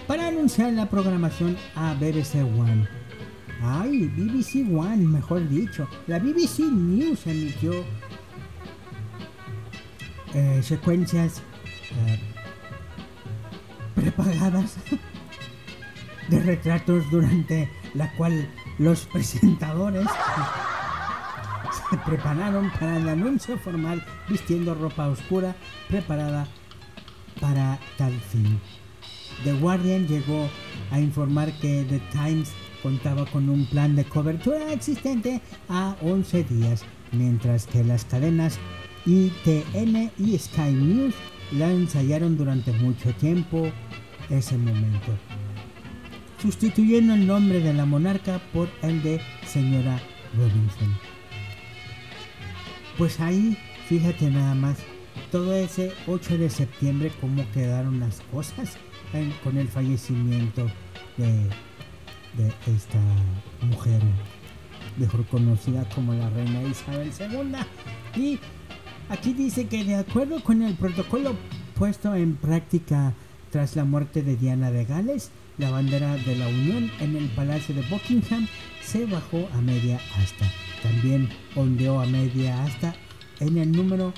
para 0.07 0.29
anunciar 0.29 0.73
la 0.75 0.87
programación 0.87 1.57
a 1.75 1.95
BBC 1.95 2.37
One. 2.37 2.87
Ay, 3.63 4.07
BBC 4.07 4.71
One, 4.71 4.99
mejor 4.99 5.49
dicho. 5.49 5.89
La 6.07 6.19
BBC 6.19 6.61
News 6.61 7.27
emitió 7.27 7.73
eh, 10.35 10.61
secuencias 10.63 11.43
eh, 12.07 12.21
prepagadas 13.95 14.77
de 16.29 16.41
retratos 16.41 17.11
durante 17.11 17.69
la 17.95 18.11
cual 18.13 18.49
los 18.79 19.07
presentadores 19.07 20.07
se 21.91 21.97
prepararon 21.99 22.71
para 22.79 22.97
el 22.97 23.09
anuncio 23.09 23.59
formal 23.59 24.05
vistiendo 24.29 24.75
ropa 24.75 25.09
oscura 25.09 25.57
preparada 25.89 26.47
para 27.41 27.79
tal 27.97 28.13
fin. 28.13 28.61
The 29.45 29.53
Guardian 29.55 30.07
llegó 30.07 30.49
a 30.91 31.01
informar 31.01 31.53
que 31.61 31.85
The 31.89 32.01
Times 32.13 32.51
contaba 32.83 33.27
con 33.27 33.49
un 33.49 33.67
plan 33.67 33.97
de 33.97 34.05
cobertura 34.05 34.73
existente 34.73 35.41
a 35.69 35.97
11 36.03 36.45
días, 36.45 36.85
mientras 37.13 37.67
que 37.67 37.85
las 37.85 38.05
cadenas 38.05 38.59
ITN 39.07 40.11
y 40.19 40.39
Sky 40.39 40.73
News 40.73 41.15
la 41.53 41.71
ensayaron 41.71 42.37
durante 42.37 42.73
mucho 42.73 43.13
tiempo 43.15 43.71
ese 44.29 44.59
momento, 44.59 45.17
sustituyendo 46.41 47.15
el 47.15 47.27
nombre 47.27 47.61
de 47.61 47.73
la 47.73 47.85
monarca 47.85 48.41
por 48.53 48.69
el 48.83 49.03
de 49.03 49.21
señora 49.47 50.01
Robinson. 50.37 50.97
Pues 52.97 53.21
ahí, 53.21 53.57
fíjate 53.89 54.31
nada 54.31 54.55
más, 54.55 54.79
todo 55.31 55.55
ese 55.55 55.93
8 56.07 56.39
de 56.39 56.51
septiembre 56.51 57.13
cómo 57.21 57.45
quedaron 57.53 58.01
las 58.01 58.21
cosas 58.33 58.77
con 59.43 59.57
el 59.57 59.69
fallecimiento 59.69 60.67
de, 61.17 61.27
de 62.37 62.53
esta 62.75 63.01
mujer, 63.63 64.01
mejor 64.97 65.25
conocida 65.27 65.89
como 65.95 66.13
la 66.13 66.29
reina 66.31 66.63
Isabel 66.63 67.11
II. 67.19 68.21
Y 68.23 68.39
aquí 69.09 69.33
dice 69.33 69.67
que 69.67 69.85
de 69.85 69.97
acuerdo 69.97 70.43
con 70.43 70.63
el 70.63 70.75
protocolo 70.75 71.35
puesto 71.75 72.15
en 72.15 72.37
práctica 72.37 73.15
tras 73.51 73.77
la 73.77 73.85
muerte 73.85 74.23
de 74.23 74.37
Diana 74.37 74.71
de 74.71 74.85
Gales, 74.85 75.31
la 75.59 75.71
bandera 75.71 76.17
de 76.17 76.37
la 76.37 76.49
Unión 76.49 76.91
en 77.01 77.17
el 77.17 77.27
Palacio 77.29 77.75
de 77.75 77.83
Buckingham 77.83 78.47
se 78.83 79.05
bajó 79.07 79.49
a 79.53 79.61
media 79.61 80.01
asta. 80.17 80.51
También 80.83 81.29
ondeó 81.57 82.01
a 82.01 82.07
media 82.07 82.65
asta 82.65 82.95
en 83.41 83.59
el 83.59 83.73
número 83.73 84.13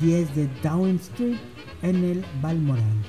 10 0.00 0.34
de 0.34 0.48
Downing 0.62 0.96
Street 0.96 1.36
en 1.82 2.04
el 2.04 2.24
Balmoral, 2.40 3.02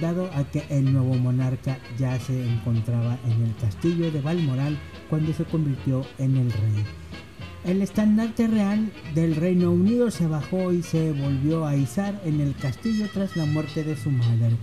dado 0.00 0.30
a 0.34 0.44
que 0.44 0.62
el 0.68 0.92
nuevo 0.92 1.14
monarca 1.14 1.78
ya 1.98 2.18
se 2.20 2.46
encontraba 2.46 3.18
en 3.24 3.42
el 3.44 3.56
castillo 3.56 4.10
de 4.10 4.20
Balmoral 4.20 4.78
cuando 5.08 5.32
se 5.32 5.44
convirtió 5.44 6.04
en 6.18 6.36
el 6.36 6.52
rey. 6.52 6.84
El 7.64 7.82
estandarte 7.82 8.46
real 8.46 8.92
del 9.14 9.34
Reino 9.34 9.72
Unido 9.72 10.10
se 10.10 10.26
bajó 10.26 10.72
y 10.72 10.82
se 10.82 11.12
volvió 11.12 11.66
a 11.66 11.76
izar 11.76 12.20
en 12.24 12.40
el 12.40 12.54
castillo 12.54 13.06
tras 13.12 13.36
la 13.36 13.46
muerte 13.46 13.82
de 13.82 13.96
su 13.96 14.10
madre. 14.10 14.56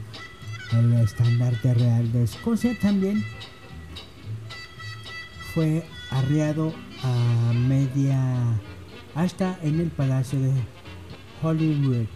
El 0.72 0.94
estandarte 0.94 1.74
real 1.74 2.12
de 2.12 2.24
Escocia 2.24 2.78
también 2.80 3.24
fue 5.54 5.84
arriado 6.10 6.74
a 7.04 7.54
media 7.54 8.20
hasta 9.14 9.58
en 9.62 9.80
el 9.80 9.90
palacio 9.90 10.40
de 10.40 10.52
Holyrood, 11.42 12.08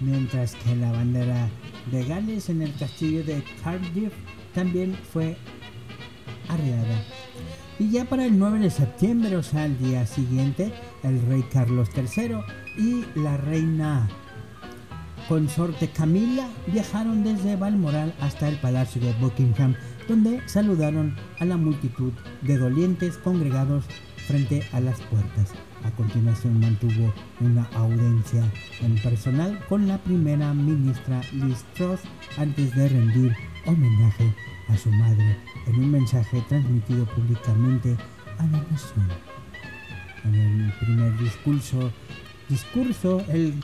mientras 0.00 0.54
que 0.54 0.76
la 0.76 0.92
bandera 0.92 1.48
de 1.90 2.04
Gales 2.04 2.48
en 2.48 2.62
el 2.62 2.74
castillo 2.76 3.24
de 3.24 3.42
Cardiff 3.62 4.12
también 4.54 4.96
fue 5.12 5.36
arriada. 6.48 7.04
Y 7.78 7.90
ya 7.90 8.04
para 8.04 8.26
el 8.26 8.38
9 8.38 8.58
de 8.58 8.70
septiembre, 8.70 9.36
o 9.36 9.42
sea, 9.42 9.66
el 9.66 9.78
día 9.78 10.06
siguiente, 10.06 10.72
el 11.02 11.20
rey 11.28 11.44
Carlos 11.52 11.88
III 11.96 12.38
y 12.76 13.04
la 13.18 13.36
reina 13.36 14.08
consorte 15.28 15.88
Camila 15.88 16.48
viajaron 16.66 17.22
desde 17.22 17.56
Balmoral 17.56 18.14
hasta 18.20 18.48
el 18.48 18.56
palacio 18.56 19.00
de 19.00 19.12
Buckingham, 19.20 19.74
donde 20.08 20.40
saludaron 20.48 21.14
a 21.38 21.44
la 21.44 21.58
multitud 21.58 22.12
de 22.40 22.56
dolientes 22.56 23.18
congregados 23.18 23.84
frente 24.26 24.66
a 24.72 24.80
las 24.80 25.00
puertas. 25.02 25.52
A 25.84 25.90
continuación 25.92 26.58
mantuvo 26.58 27.12
una 27.40 27.64
audiencia 27.74 28.42
en 28.80 29.00
personal 29.02 29.64
con 29.68 29.86
la 29.86 29.98
primera 29.98 30.52
ministra 30.54 31.20
Liz 31.32 31.62
Truss 31.74 32.00
antes 32.38 32.74
de 32.74 32.88
rendir 32.88 33.36
homenaje 33.66 34.34
a 34.68 34.76
su 34.76 34.90
madre 34.90 35.36
en 35.66 35.74
un 35.74 35.90
mensaje 35.90 36.42
transmitido 36.48 37.04
públicamente 37.06 37.96
a 38.38 38.44
la 38.44 38.64
nación. 38.70 39.08
En 40.24 40.34
el 40.34 40.72
primer 40.80 41.16
discurso, 41.18 41.92
discurso, 42.48 43.22
el 43.28 43.54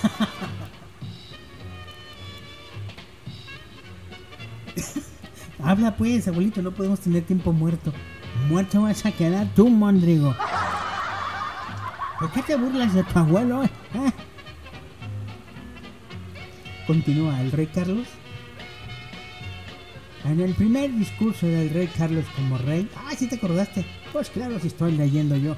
Habla 5.62 5.96
pues, 5.96 6.26
abuelito, 6.26 6.62
no 6.62 6.72
podemos 6.72 7.00
tener 7.00 7.22
tiempo 7.24 7.52
muerto. 7.52 7.92
Muerto 8.48 8.82
vas 8.82 9.04
a 9.04 9.12
quedar 9.12 9.46
tú, 9.54 9.68
Mondrigo. 9.68 10.34
¿Por 12.18 12.32
qué 12.32 12.42
te 12.42 12.56
burlas 12.56 12.94
de 12.94 13.02
tu 13.04 13.18
abuelo? 13.18 13.64
eh? 13.64 13.70
¿Eh? 13.94 14.10
Continúa 16.86 17.40
el 17.40 17.52
rey 17.52 17.66
Carlos. 17.66 18.08
En 20.24 20.40
el 20.40 20.54
primer 20.54 20.92
discurso 20.92 21.46
del 21.46 21.70
rey 21.70 21.88
Carlos 21.96 22.24
como 22.36 22.58
rey, 22.58 22.88
ah, 22.96 23.12
si 23.16 23.26
te 23.26 23.36
acordaste, 23.36 23.86
pues 24.12 24.28
claro, 24.28 24.58
si 24.60 24.66
estoy 24.66 24.92
leyendo 24.92 25.34
yo, 25.36 25.56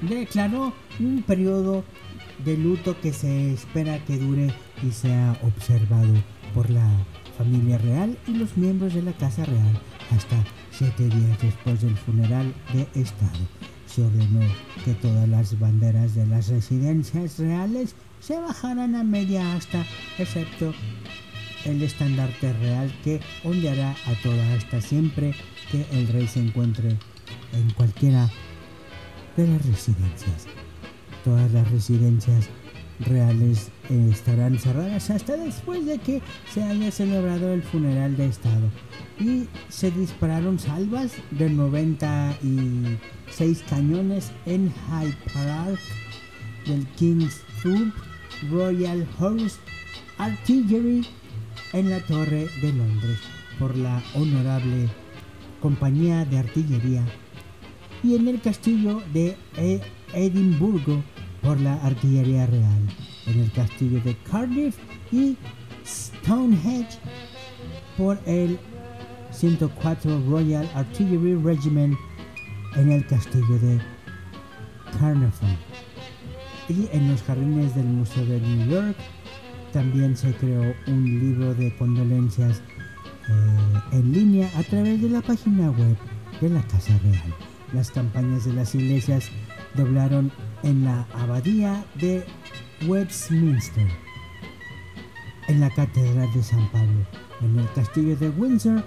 declaró 0.00 0.72
un 0.98 1.22
periodo 1.22 1.84
de 2.44 2.56
luto 2.56 2.98
que 3.00 3.12
se 3.12 3.52
espera 3.52 4.04
que 4.04 4.18
dure 4.18 4.52
y 4.82 4.90
sea 4.90 5.38
observado 5.42 6.14
por 6.54 6.70
la 6.70 6.88
familia 7.38 7.78
real 7.78 8.18
y 8.26 8.32
los 8.32 8.56
miembros 8.56 8.94
de 8.94 9.02
la 9.02 9.12
casa 9.12 9.44
real 9.44 9.80
hasta 10.14 10.36
siete 10.70 11.04
días 11.04 11.40
después 11.40 11.80
del 11.80 11.96
funeral 11.96 12.52
de 12.72 13.00
Estado. 13.00 13.38
Se 13.86 14.02
ordenó 14.02 14.40
que 14.84 14.94
todas 14.94 15.28
las 15.28 15.58
banderas 15.58 16.14
de 16.14 16.26
las 16.26 16.48
residencias 16.48 17.38
reales 17.38 17.94
se 18.20 18.38
bajaran 18.38 18.94
a 18.94 19.04
media 19.04 19.54
asta, 19.54 19.84
excepto 20.18 20.72
el 21.64 21.82
estandarte 21.82 22.52
real 22.54 22.92
que 23.04 23.20
ondeará 23.44 23.94
a 24.06 24.14
toda 24.22 24.54
asta 24.54 24.80
siempre 24.80 25.34
que 25.70 25.84
el 25.92 26.08
rey 26.08 26.26
se 26.26 26.40
encuentre 26.40 26.96
en 27.52 27.70
cualquiera 27.76 28.30
de 29.36 29.46
las 29.46 29.66
residencias. 29.66 30.46
Todas 31.24 31.52
las 31.52 31.70
residencias 31.70 32.48
reales 33.00 33.70
eh, 33.90 34.08
estarán 34.10 34.58
cerradas 34.58 35.10
hasta 35.10 35.36
después 35.36 35.84
de 35.86 35.98
que 35.98 36.20
se 36.52 36.62
haya 36.62 36.90
celebrado 36.90 37.52
el 37.52 37.62
funeral 37.62 38.16
de 38.16 38.26
Estado. 38.26 38.70
Y 39.20 39.46
se 39.68 39.90
dispararon 39.90 40.58
salvas 40.58 41.12
de 41.30 41.50
96 41.50 43.62
cañones 43.68 44.32
en 44.46 44.72
Hyde 44.72 45.16
Park 45.32 45.78
del 46.66 46.86
King's 46.96 47.42
Troop 47.62 47.92
Royal 48.50 49.06
Horse 49.18 49.56
Artillery 50.18 51.06
en 51.72 51.90
la 51.90 52.00
Torre 52.00 52.48
de 52.60 52.72
Londres 52.72 53.18
por 53.58 53.76
la 53.76 54.02
honorable 54.14 54.88
Compañía 55.60 56.24
de 56.24 56.38
Artillería 56.38 57.04
y 58.02 58.16
en 58.16 58.28
el 58.28 58.40
castillo 58.40 59.02
de 59.12 59.36
e- 59.56 59.80
Edimburgo 60.14 61.02
por 61.42 61.60
la 61.60 61.74
Artillería 61.84 62.46
Real, 62.46 62.88
en 63.26 63.40
el 63.40 63.52
castillo 63.52 64.00
de 64.02 64.16
Cardiff 64.30 64.76
y 65.10 65.36
Stonehenge 65.84 66.98
por 67.96 68.18
el 68.26 68.58
104 69.30 70.22
Royal 70.28 70.68
Artillery 70.74 71.34
Regiment 71.34 71.96
en 72.76 72.92
el 72.92 73.06
castillo 73.06 73.58
de 73.58 73.80
Carnarvon. 74.98 75.56
Y 76.68 76.88
en 76.92 77.10
los 77.10 77.22
jardines 77.22 77.74
del 77.74 77.86
Museo 77.86 78.24
de 78.24 78.40
New 78.40 78.70
York 78.70 78.96
también 79.72 80.16
se 80.16 80.32
creó 80.34 80.74
un 80.86 81.04
libro 81.04 81.54
de 81.54 81.74
condolencias 81.76 82.62
eh, 83.28 83.80
en 83.92 84.12
línea 84.12 84.50
a 84.56 84.62
través 84.62 85.00
de 85.00 85.08
la 85.08 85.20
página 85.22 85.70
web 85.70 85.96
de 86.40 86.50
la 86.50 86.62
Casa 86.62 86.98
Real. 87.02 87.34
Las 87.72 87.90
campañas 87.90 88.44
de 88.44 88.52
las 88.52 88.74
iglesias 88.74 89.30
doblaron 89.74 90.30
en 90.62 90.84
la 90.84 91.06
abadía 91.14 91.84
de 91.94 92.24
Westminster, 92.86 93.88
en 95.48 95.60
la 95.60 95.70
Catedral 95.70 96.32
de 96.32 96.42
San 96.42 96.70
Pablo, 96.70 97.06
en 97.40 97.58
el 97.58 97.72
castillo 97.72 98.16
de 98.16 98.28
Windsor 98.30 98.84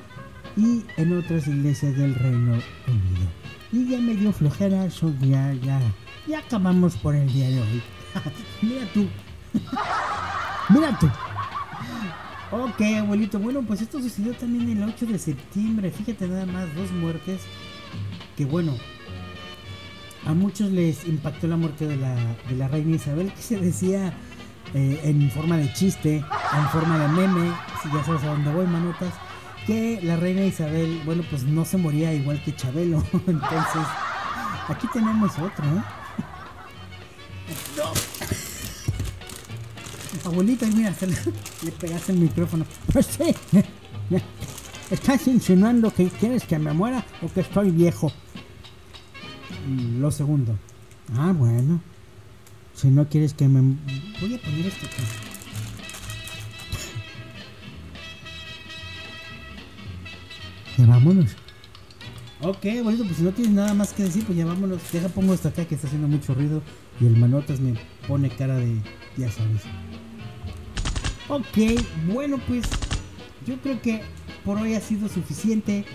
y 0.55 0.83
en 0.97 1.17
otras 1.17 1.47
iglesias 1.47 1.95
del 1.97 2.15
Reino 2.15 2.53
Unido. 2.87 3.27
Y 3.71 3.89
ya 3.89 3.99
me 3.99 4.15
dio 4.15 4.31
flojera, 4.31 4.85
eso 4.85 5.13
ya, 5.21 5.53
ya, 5.53 5.81
ya 6.27 6.39
acabamos 6.39 6.95
por 6.97 7.15
el 7.15 7.31
día 7.31 7.49
de 7.49 7.61
hoy. 7.61 7.83
Mira 8.61 8.85
tú. 8.93 9.07
Mira 10.69 10.97
tú. 10.99 11.09
Ok, 12.51 12.81
abuelito. 12.99 13.39
Bueno, 13.39 13.63
pues 13.63 13.81
esto 13.81 13.99
sucedió 13.99 14.33
también 14.33 14.69
el 14.69 14.83
8 14.87 15.07
de 15.07 15.19
septiembre. 15.19 15.91
Fíjate 15.91 16.27
nada 16.27 16.45
más, 16.45 16.73
dos 16.75 16.91
muertes. 16.91 17.41
Que 18.37 18.45
bueno, 18.45 18.73
a 20.25 20.33
muchos 20.33 20.71
les 20.71 21.07
impactó 21.07 21.47
la 21.47 21.55
muerte 21.55 21.87
de 21.87 21.97
la, 21.97 22.15
de 22.49 22.55
la 22.57 22.67
reina 22.67 22.95
Isabel, 22.95 23.31
que 23.31 23.41
se 23.41 23.57
decía 23.59 24.13
eh, 24.73 24.99
en 25.03 25.29
forma 25.31 25.57
de 25.57 25.71
chiste, 25.73 26.17
en 26.17 26.69
forma 26.69 26.97
de 26.97 27.07
meme, 27.09 27.51
si 27.81 27.89
ya 27.91 28.03
sabes 28.03 28.23
a 28.23 28.27
dónde 28.27 28.51
voy, 28.51 28.65
manotas, 28.65 29.13
que 29.67 29.99
la 30.01 30.15
reina 30.15 30.41
Isabel, 30.41 31.01
bueno, 31.05 31.23
pues 31.29 31.43
no 31.43 31.63
se 31.63 31.77
moría 31.77 32.13
igual 32.13 32.41
que 32.43 32.55
Chabelo. 32.55 33.03
Entonces, 33.13 33.83
aquí 34.67 34.87
tenemos 34.91 35.31
otro, 35.37 35.65
¿eh? 35.65 35.83
Abuelita, 40.25 40.65
mira, 40.65 40.91
se 40.93 41.05
le, 41.05 41.15
le 41.61 41.71
pegaste 41.71 42.11
el 42.11 42.17
micrófono. 42.17 42.65
Pues 42.91 43.05
sí. 43.05 43.35
¿Estás 44.89 45.27
insinuando 45.27 45.91
que 45.91 46.07
quieres 46.09 46.45
que 46.45 46.57
me 46.57 46.73
muera 46.73 47.05
o 47.21 47.31
que 47.31 47.41
estoy 47.41 47.69
viejo? 47.69 48.11
Lo 49.99 50.11
segundo. 50.11 50.57
Ah, 51.15 51.33
bueno. 51.35 51.81
Si 52.73 52.87
no 52.87 53.07
quieres 53.07 53.33
que 53.33 53.47
me... 53.47 53.77
Voy 54.21 54.35
a 54.35 54.41
poner 54.41 54.65
esto 54.65 54.85
aquí. 54.85 55.01
Ya 60.77 60.85
vámonos. 60.85 61.31
Ok, 62.41 62.65
bonito, 62.83 63.05
pues 63.05 63.17
si 63.17 63.23
no 63.23 63.31
tienes 63.31 63.53
nada 63.53 63.73
más 63.73 63.93
que 63.93 64.03
decir, 64.03 64.25
pues 64.25 64.37
ya 64.37 64.45
vámonos. 64.45 64.81
Deja 64.91 65.07
pongo 65.07 65.33
esto 65.33 65.47
acá 65.47 65.65
que 65.65 65.75
está 65.75 65.87
haciendo 65.87 66.07
mucho 66.07 66.33
ruido. 66.33 66.61
Y 66.99 67.05
el 67.05 67.15
manotas 67.15 67.59
me 67.59 67.75
pone 68.07 68.29
cara 68.29 68.57
de... 68.57 68.81
Ya 69.17 69.31
sabes. 69.31 69.61
Ok, 71.27 71.81
bueno 72.13 72.37
pues 72.47 72.65
yo 73.47 73.59
creo 73.61 73.81
que 73.81 74.03
por 74.43 74.57
hoy 74.57 74.75
ha 74.75 74.81
sido 74.81 75.07
suficiente. 75.07 75.85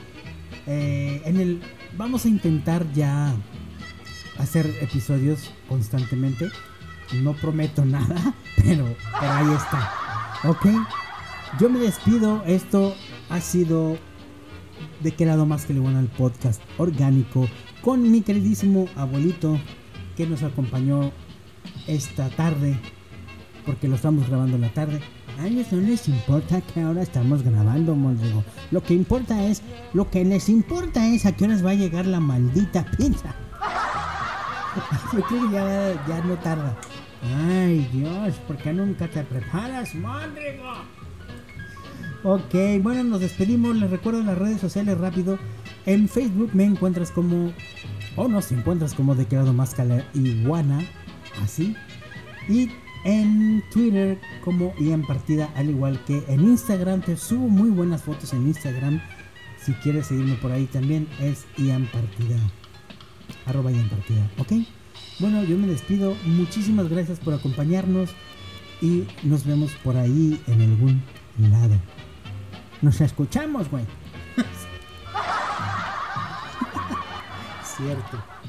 Eh, 0.66 1.22
en 1.24 1.40
el 1.40 1.62
vamos 1.96 2.24
a 2.24 2.28
intentar 2.28 2.90
ya 2.92 3.34
hacer 4.40 4.66
episodios 4.80 5.50
constantemente. 5.68 6.48
No 7.22 7.34
prometo 7.34 7.84
nada, 7.84 8.34
pero, 8.56 8.86
pero 9.18 9.32
ahí 9.32 9.52
está. 9.54 9.92
Ok, 10.44 10.66
yo 11.58 11.68
me 11.68 11.80
despido. 11.80 12.42
Esto 12.46 12.94
ha 13.28 13.40
sido 13.40 13.98
de 15.00 15.12
qué 15.12 15.26
lado 15.26 15.46
más 15.46 15.66
que 15.66 15.74
le 15.74 15.80
bueno 15.80 15.98
al 15.98 16.08
podcast 16.08 16.62
orgánico 16.78 17.48
con 17.82 18.10
mi 18.10 18.22
queridísimo 18.22 18.88
abuelito 18.96 19.58
que 20.16 20.26
nos 20.26 20.42
acompañó 20.42 21.12
esta 21.86 22.28
tarde 22.30 22.78
porque 23.64 23.88
lo 23.88 23.96
estamos 23.96 24.28
grabando 24.28 24.58
la 24.58 24.72
tarde. 24.72 25.00
A 25.38 25.48
no 25.48 25.80
les 25.80 26.08
importa 26.08 26.60
que 26.60 26.80
ahora 26.80 27.02
estamos 27.02 27.42
grabando, 27.42 27.94
Mondrigo. 27.94 28.44
Lo 28.70 28.82
que 28.82 28.94
importa 28.94 29.44
es, 29.44 29.62
lo 29.94 30.10
que 30.10 30.24
les 30.24 30.48
importa 30.48 31.06
es 31.08 31.24
a 31.24 31.32
qué 31.32 31.44
horas 31.44 31.64
va 31.64 31.70
a 31.70 31.74
llegar 31.74 32.06
la 32.06 32.20
maldita 32.20 32.84
pizza. 32.98 33.34
Ya, 35.52 36.04
ya 36.06 36.24
no 36.24 36.36
tarda. 36.36 36.76
Ay, 37.48 37.88
Dios, 37.92 38.36
¿por 38.46 38.56
qué 38.56 38.72
nunca 38.72 39.08
te 39.08 39.22
preparas, 39.24 39.94
Mondrigo? 39.94 40.72
Ok, 42.22 42.82
bueno, 42.82 43.04
nos 43.04 43.20
despedimos. 43.20 43.76
Les 43.76 43.90
recuerdo 43.90 44.22
las 44.22 44.38
redes 44.38 44.60
sociales 44.60 44.98
rápido. 44.98 45.38
En 45.86 46.08
Facebook 46.08 46.50
me 46.54 46.64
encuentras 46.64 47.10
como, 47.10 47.52
o 48.16 48.28
nos 48.28 48.52
encuentras 48.52 48.94
como 48.94 49.14
Declarado 49.14 49.52
Máscara 49.52 50.04
Iguana, 50.14 50.80
así. 51.42 51.74
Y 52.48 52.70
en 53.04 53.62
Twitter 53.72 54.18
como 54.44 54.74
Ian 54.78 55.06
Partida, 55.06 55.50
al 55.56 55.70
igual 55.70 56.02
que 56.04 56.22
en 56.28 56.40
Instagram. 56.40 57.00
Te 57.00 57.16
subo 57.16 57.48
muy 57.48 57.70
buenas 57.70 58.02
fotos 58.02 58.32
en 58.32 58.46
Instagram. 58.46 59.00
Si 59.62 59.72
quieres 59.74 60.06
seguirme 60.06 60.34
por 60.34 60.52
ahí 60.52 60.66
también 60.66 61.08
es 61.20 61.46
Ian 61.56 61.86
Partida. 61.86 62.38
Arroba 63.46 63.70
Ian 63.72 63.88
Partida, 63.88 64.30
¿ok? 64.38 64.52
Bueno, 65.18 65.44
yo 65.44 65.56
me 65.58 65.66
despido. 65.66 66.16
Muchísimas 66.24 66.88
gracias 66.88 67.18
por 67.20 67.34
acompañarnos. 67.34 68.10
Y 68.80 69.04
nos 69.22 69.44
vemos 69.44 69.72
por 69.84 69.96
ahí 69.96 70.40
en 70.46 70.62
algún 70.62 71.02
lado. 71.50 71.74
Nos 72.80 73.00
escuchamos, 73.02 73.70
güey. 73.70 73.84
Cierto. 77.76 78.39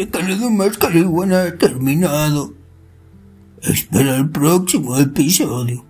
Declarado 0.00 0.48
Máscara 0.50 0.98
Iguana 0.98 1.42
ha 1.42 1.58
terminado. 1.58 2.54
Espera 3.60 4.16
el 4.16 4.30
próximo 4.30 4.96
episodio. 4.98 5.84